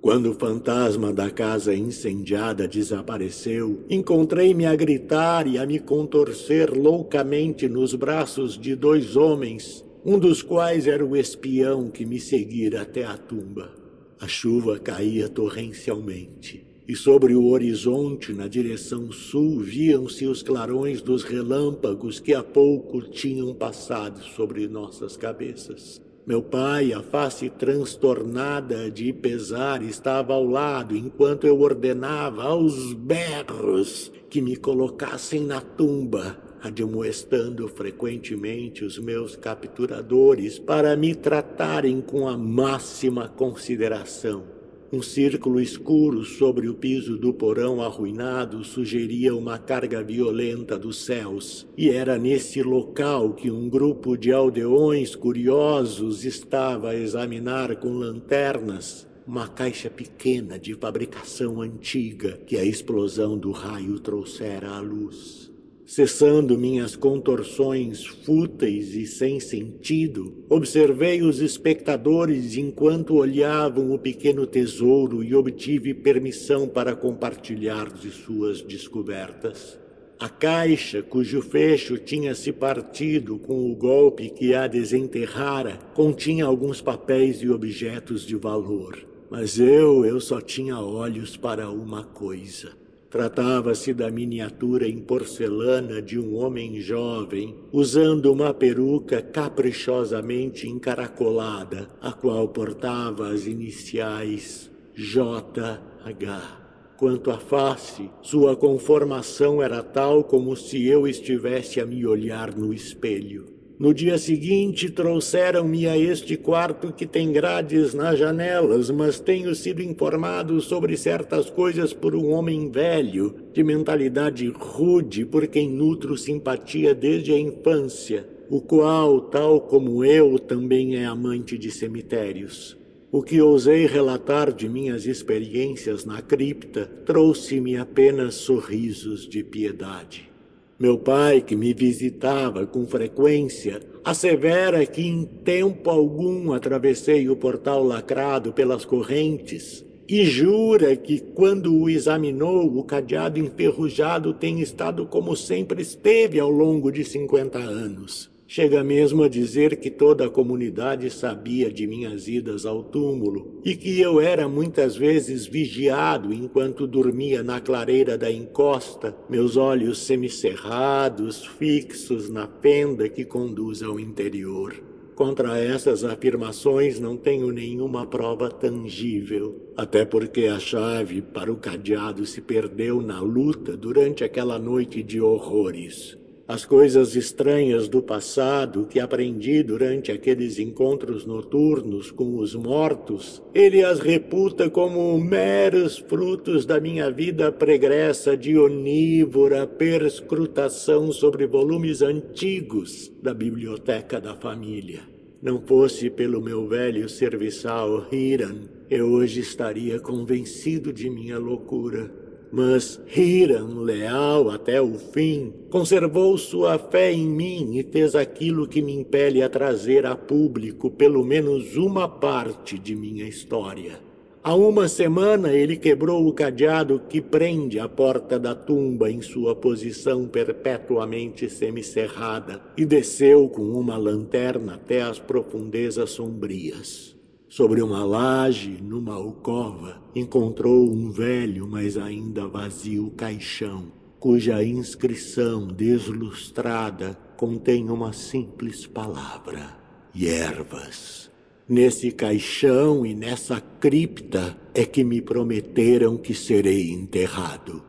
Quando 0.04 0.32
o 0.32 0.34
fantasma 0.34 1.14
da 1.14 1.30
casa 1.30 1.74
incendiada 1.74 2.68
desapareceu, 2.68 3.86
encontrei-me 3.88 4.66
a 4.66 4.76
gritar 4.76 5.46
e 5.46 5.56
a 5.56 5.64
me 5.64 5.78
contorcer 5.78 6.70
loucamente 6.76 7.66
nos 7.70 7.94
braços 7.94 8.58
de 8.58 8.76
dois 8.76 9.16
homens, 9.16 9.82
um 10.04 10.18
dos 10.18 10.42
quais 10.42 10.86
era 10.86 11.02
o 11.02 11.16
espião 11.16 11.88
que 11.88 12.04
me 12.04 12.20
seguira 12.20 12.82
até 12.82 13.02
a 13.02 13.16
tumba. 13.16 13.72
A 14.20 14.28
chuva 14.28 14.78
caía 14.78 15.26
torrencialmente, 15.26 16.66
e 16.86 16.94
sobre 16.94 17.34
o 17.34 17.46
horizonte, 17.48 18.34
na 18.34 18.46
direção 18.46 19.10
sul, 19.10 19.60
viam-se 19.60 20.26
os 20.26 20.42
clarões 20.42 21.00
dos 21.00 21.22
relâmpagos 21.24 22.20
que 22.20 22.34
há 22.34 22.42
pouco 22.42 23.00
tinham 23.00 23.54
passado 23.54 24.22
sobre 24.22 24.68
nossas 24.68 25.16
cabeças. 25.16 26.03
Meu 26.26 26.40
pai, 26.42 26.94
a 26.94 27.02
face 27.02 27.50
transtornada 27.50 28.90
de 28.90 29.12
pesar, 29.12 29.82
estava 29.82 30.32
ao 30.32 30.46
lado 30.46 30.96
enquanto 30.96 31.46
eu 31.46 31.60
ordenava 31.60 32.44
aos 32.44 32.94
berros 32.94 34.10
que 34.30 34.40
me 34.40 34.56
colocassem 34.56 35.44
na 35.44 35.60
tumba, 35.60 36.38
admoestando 36.62 37.68
frequentemente 37.68 38.86
os 38.86 38.98
meus 38.98 39.36
capturadores 39.36 40.58
para 40.58 40.96
me 40.96 41.14
tratarem 41.14 42.00
com 42.00 42.26
a 42.26 42.38
máxima 42.38 43.28
consideração. 43.28 44.53
Um 44.94 45.02
círculo 45.02 45.60
escuro 45.60 46.22
sobre 46.22 46.68
o 46.68 46.74
piso 46.74 47.18
do 47.18 47.34
porão 47.34 47.82
arruinado 47.82 48.62
sugeria 48.62 49.34
uma 49.34 49.58
carga 49.58 50.04
violenta 50.04 50.78
dos 50.78 51.04
céus, 51.04 51.66
e 51.76 51.90
era 51.90 52.16
nesse 52.16 52.62
local 52.62 53.34
que 53.34 53.50
um 53.50 53.68
grupo 53.68 54.16
de 54.16 54.30
aldeões 54.30 55.16
curiosos 55.16 56.24
estava 56.24 56.90
a 56.90 56.96
examinar 56.96 57.74
com 57.74 57.92
lanternas 57.92 59.04
uma 59.26 59.48
caixa 59.48 59.90
pequena 59.90 60.60
de 60.60 60.74
fabricação 60.74 61.60
antiga 61.60 62.38
que 62.46 62.56
a 62.56 62.64
explosão 62.64 63.36
do 63.36 63.50
raio 63.50 63.98
trouxera 63.98 64.70
à 64.70 64.80
luz. 64.80 65.53
Cessando 65.94 66.58
minhas 66.58 66.96
contorções 66.96 68.04
fúteis 68.04 68.96
e 68.96 69.06
sem 69.06 69.38
sentido, 69.38 70.44
observei 70.50 71.22
os 71.22 71.38
espectadores 71.38 72.56
enquanto 72.56 73.14
olhavam 73.14 73.94
o 73.94 73.98
pequeno 74.00 74.44
tesouro 74.44 75.22
e 75.22 75.36
obtive 75.36 75.94
permissão 75.94 76.66
para 76.66 76.96
compartilhar 76.96 77.92
de 77.92 78.10
suas 78.10 78.60
descobertas. 78.60 79.78
A 80.18 80.28
caixa, 80.28 81.00
cujo 81.00 81.40
fecho 81.40 81.96
tinha 81.96 82.34
se 82.34 82.50
partido 82.50 83.38
com 83.38 83.70
o 83.70 83.76
golpe 83.76 84.30
que 84.30 84.52
a 84.52 84.66
desenterrara, 84.66 85.78
continha 85.94 86.44
alguns 86.44 86.80
papéis 86.80 87.40
e 87.40 87.48
objetos 87.48 88.26
de 88.26 88.34
valor. 88.34 88.98
Mas 89.30 89.60
eu, 89.60 90.04
eu 90.04 90.20
só 90.20 90.40
tinha 90.40 90.76
olhos 90.76 91.36
para 91.36 91.70
uma 91.70 92.02
coisa 92.02 92.82
Tratava-se 93.14 93.94
da 93.94 94.10
miniatura 94.10 94.88
em 94.88 94.98
porcelana 94.98 96.02
de 96.02 96.18
um 96.18 96.34
homem 96.34 96.80
jovem, 96.80 97.54
usando 97.72 98.32
uma 98.32 98.52
peruca 98.52 99.22
caprichosamente 99.22 100.68
encaracolada, 100.68 101.88
a 102.00 102.10
qual 102.12 102.48
portava 102.48 103.28
as 103.28 103.46
iniciais 103.46 104.68
JH. 104.96 106.64
Quanto 106.96 107.30
à 107.30 107.38
face, 107.38 108.10
sua 108.20 108.56
conformação 108.56 109.62
era 109.62 109.80
tal 109.80 110.24
como 110.24 110.56
se 110.56 110.84
eu 110.84 111.06
estivesse 111.06 111.80
a 111.80 111.86
me 111.86 112.04
olhar 112.04 112.52
no 112.52 112.74
espelho. 112.74 113.53
No 113.76 113.92
dia 113.92 114.16
seguinte, 114.18 114.88
trouxeram-me 114.88 115.88
a 115.88 115.98
este 115.98 116.36
quarto 116.36 116.92
que 116.92 117.04
tem 117.04 117.32
grades 117.32 117.92
nas 117.92 118.16
janelas, 118.16 118.88
mas 118.88 119.18
tenho 119.18 119.52
sido 119.52 119.82
informado 119.82 120.60
sobre 120.60 120.96
certas 120.96 121.50
coisas 121.50 121.92
por 121.92 122.14
um 122.14 122.30
homem 122.30 122.70
velho, 122.70 123.34
de 123.52 123.64
mentalidade 123.64 124.46
rude, 124.48 125.24
por 125.24 125.48
quem 125.48 125.68
nutro 125.68 126.16
simpatia 126.16 126.94
desde 126.94 127.32
a 127.32 127.38
infância, 127.38 128.28
o 128.48 128.60
qual, 128.60 129.22
tal 129.22 129.60
como 129.62 130.04
eu, 130.04 130.38
também 130.38 130.94
é 130.94 131.04
amante 131.04 131.58
de 131.58 131.72
cemitérios. 131.72 132.78
O 133.10 133.24
que 133.24 133.40
ousei 133.40 133.86
relatar 133.86 134.52
de 134.52 134.68
minhas 134.68 135.04
experiências 135.04 136.04
na 136.04 136.22
cripta 136.22 136.86
trouxe-me 137.04 137.76
apenas 137.76 138.34
sorrisos 138.36 139.28
de 139.28 139.42
piedade. 139.42 140.33
Meu 140.76 140.98
pai, 140.98 141.40
que 141.40 141.54
me 141.54 141.72
visitava 141.72 142.66
com 142.66 142.84
frequência, 142.84 143.80
assevera 144.04 144.84
que 144.84 145.06
em 145.06 145.24
tempo 145.24 145.88
algum 145.88 146.52
atravessei 146.52 147.28
o 147.28 147.36
portal 147.36 147.84
lacrado 147.84 148.52
pelas 148.52 148.84
correntes 148.84 149.84
e 150.08 150.24
jura 150.24 150.96
que, 150.96 151.20
quando 151.20 151.74
o 151.74 151.88
examinou, 151.88 152.76
o 152.76 152.82
cadeado 152.82 153.38
enferrujado 153.38 154.34
tem 154.34 154.60
estado 154.60 155.06
como 155.06 155.36
sempre 155.36 155.80
esteve 155.80 156.40
ao 156.40 156.50
longo 156.50 156.90
de 156.90 157.04
cinquenta 157.04 157.58
anos. 157.58 158.33
Chega 158.56 158.84
mesmo 158.84 159.24
a 159.24 159.28
dizer 159.28 159.78
que 159.78 159.90
toda 159.90 160.26
a 160.26 160.30
comunidade 160.30 161.10
sabia 161.10 161.72
de 161.72 161.88
minhas 161.88 162.28
idas 162.28 162.64
ao 162.64 162.84
túmulo 162.84 163.60
e 163.64 163.74
que 163.74 164.00
eu 164.00 164.20
era 164.20 164.48
muitas 164.48 164.94
vezes 164.94 165.44
vigiado 165.44 166.32
enquanto 166.32 166.86
dormia 166.86 167.42
na 167.42 167.60
clareira 167.60 168.16
da 168.16 168.30
encosta, 168.30 169.12
meus 169.28 169.56
olhos 169.56 169.98
semicerrados, 169.98 171.44
fixos 171.44 172.30
na 172.30 172.46
fenda 172.46 173.08
que 173.08 173.24
conduz 173.24 173.82
ao 173.82 173.98
interior. 173.98 174.80
Contra 175.16 175.58
essas 175.58 176.04
afirmações 176.04 177.00
não 177.00 177.16
tenho 177.16 177.50
nenhuma 177.50 178.06
prova 178.06 178.48
tangível, 178.48 179.72
até 179.76 180.04
porque 180.04 180.46
a 180.46 180.60
chave 180.60 181.20
para 181.20 181.52
o 181.52 181.56
cadeado 181.56 182.24
se 182.24 182.40
perdeu 182.40 183.02
na 183.02 183.20
luta 183.20 183.76
durante 183.76 184.22
aquela 184.22 184.60
noite 184.60 185.02
de 185.02 185.20
horrores. 185.20 186.22
As 186.46 186.66
coisas 186.66 187.16
estranhas 187.16 187.88
do 187.88 188.02
passado 188.02 188.84
que 188.84 189.00
aprendi 189.00 189.62
durante 189.62 190.12
aqueles 190.12 190.58
encontros 190.58 191.24
noturnos 191.24 192.10
com 192.10 192.36
os 192.36 192.54
mortos, 192.54 193.42
ele 193.54 193.82
as 193.82 193.98
reputa 193.98 194.68
como 194.68 195.18
meros 195.18 195.96
frutos 195.96 196.66
da 196.66 196.78
minha 196.78 197.10
vida 197.10 197.50
pregressa 197.50 198.36
de 198.36 198.58
onívora 198.58 199.66
perscrutação 199.66 201.10
sobre 201.12 201.46
volumes 201.46 202.02
antigos 202.02 203.10
da 203.22 203.32
biblioteca 203.32 204.20
da 204.20 204.34
família. 204.34 205.00
Não 205.40 205.62
fosse 205.62 206.10
pelo 206.10 206.42
meu 206.42 206.68
velho 206.68 207.08
serviçal 207.08 208.06
Hiran, 208.12 208.64
eu 208.90 209.06
hoje 209.06 209.40
estaria 209.40 209.98
convencido 209.98 210.92
de 210.92 211.08
minha 211.08 211.38
loucura 211.38 212.23
mas 212.56 213.00
Hiram, 213.12 213.80
leal 213.80 214.48
até 214.48 214.80
o 214.80 214.94
fim, 214.94 215.52
conservou 215.70 216.38
sua 216.38 216.78
fé 216.78 217.12
em 217.12 217.26
mim 217.26 217.76
e 217.76 217.82
fez 217.82 218.14
aquilo 218.14 218.68
que 218.68 218.80
me 218.80 218.94
impele 218.94 219.42
a 219.42 219.48
trazer 219.48 220.06
a 220.06 220.14
público 220.14 220.88
pelo 220.88 221.24
menos 221.24 221.76
uma 221.76 222.08
parte 222.08 222.78
de 222.78 222.94
minha 222.94 223.26
história. 223.26 223.98
Há 224.40 224.54
uma 224.54 224.86
semana 224.86 225.52
ele 225.52 225.76
quebrou 225.76 226.28
o 226.28 226.32
cadeado 226.32 227.02
que 227.08 227.20
prende 227.20 227.80
a 227.80 227.88
porta 227.88 228.38
da 228.38 228.54
tumba 228.54 229.10
em 229.10 229.20
sua 229.20 229.56
posição 229.56 230.28
perpetuamente 230.28 231.50
semicerrada 231.50 232.62
e 232.76 232.84
desceu 232.84 233.48
com 233.48 233.62
uma 233.62 233.96
lanterna 233.96 234.74
até 234.74 235.02
as 235.02 235.18
profundezas 235.18 236.10
sombrias. 236.10 237.13
Sobre 237.56 237.80
uma 237.80 238.04
laje, 238.04 238.82
numa 238.82 239.14
alcova, 239.14 240.02
encontrou 240.12 240.90
um 240.90 241.12
velho, 241.12 241.68
mas 241.68 241.96
ainda 241.96 242.48
vazio 242.48 243.12
caixão, 243.12 243.92
cuja 244.18 244.64
inscrição 244.64 245.68
deslustrada 245.68 247.16
contém 247.36 247.88
uma 247.88 248.12
simples 248.12 248.88
palavra: 248.88 249.72
ervas. 250.20 251.30
Nesse 251.68 252.10
caixão 252.10 253.06
e 253.06 253.14
nessa 253.14 253.60
cripta 253.60 254.58
é 254.74 254.84
que 254.84 255.04
me 255.04 255.22
prometeram 255.22 256.16
que 256.16 256.34
serei 256.34 256.90
enterrado. 256.90 257.84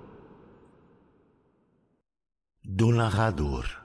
Do 2.63 2.91
narrador. 2.91 3.84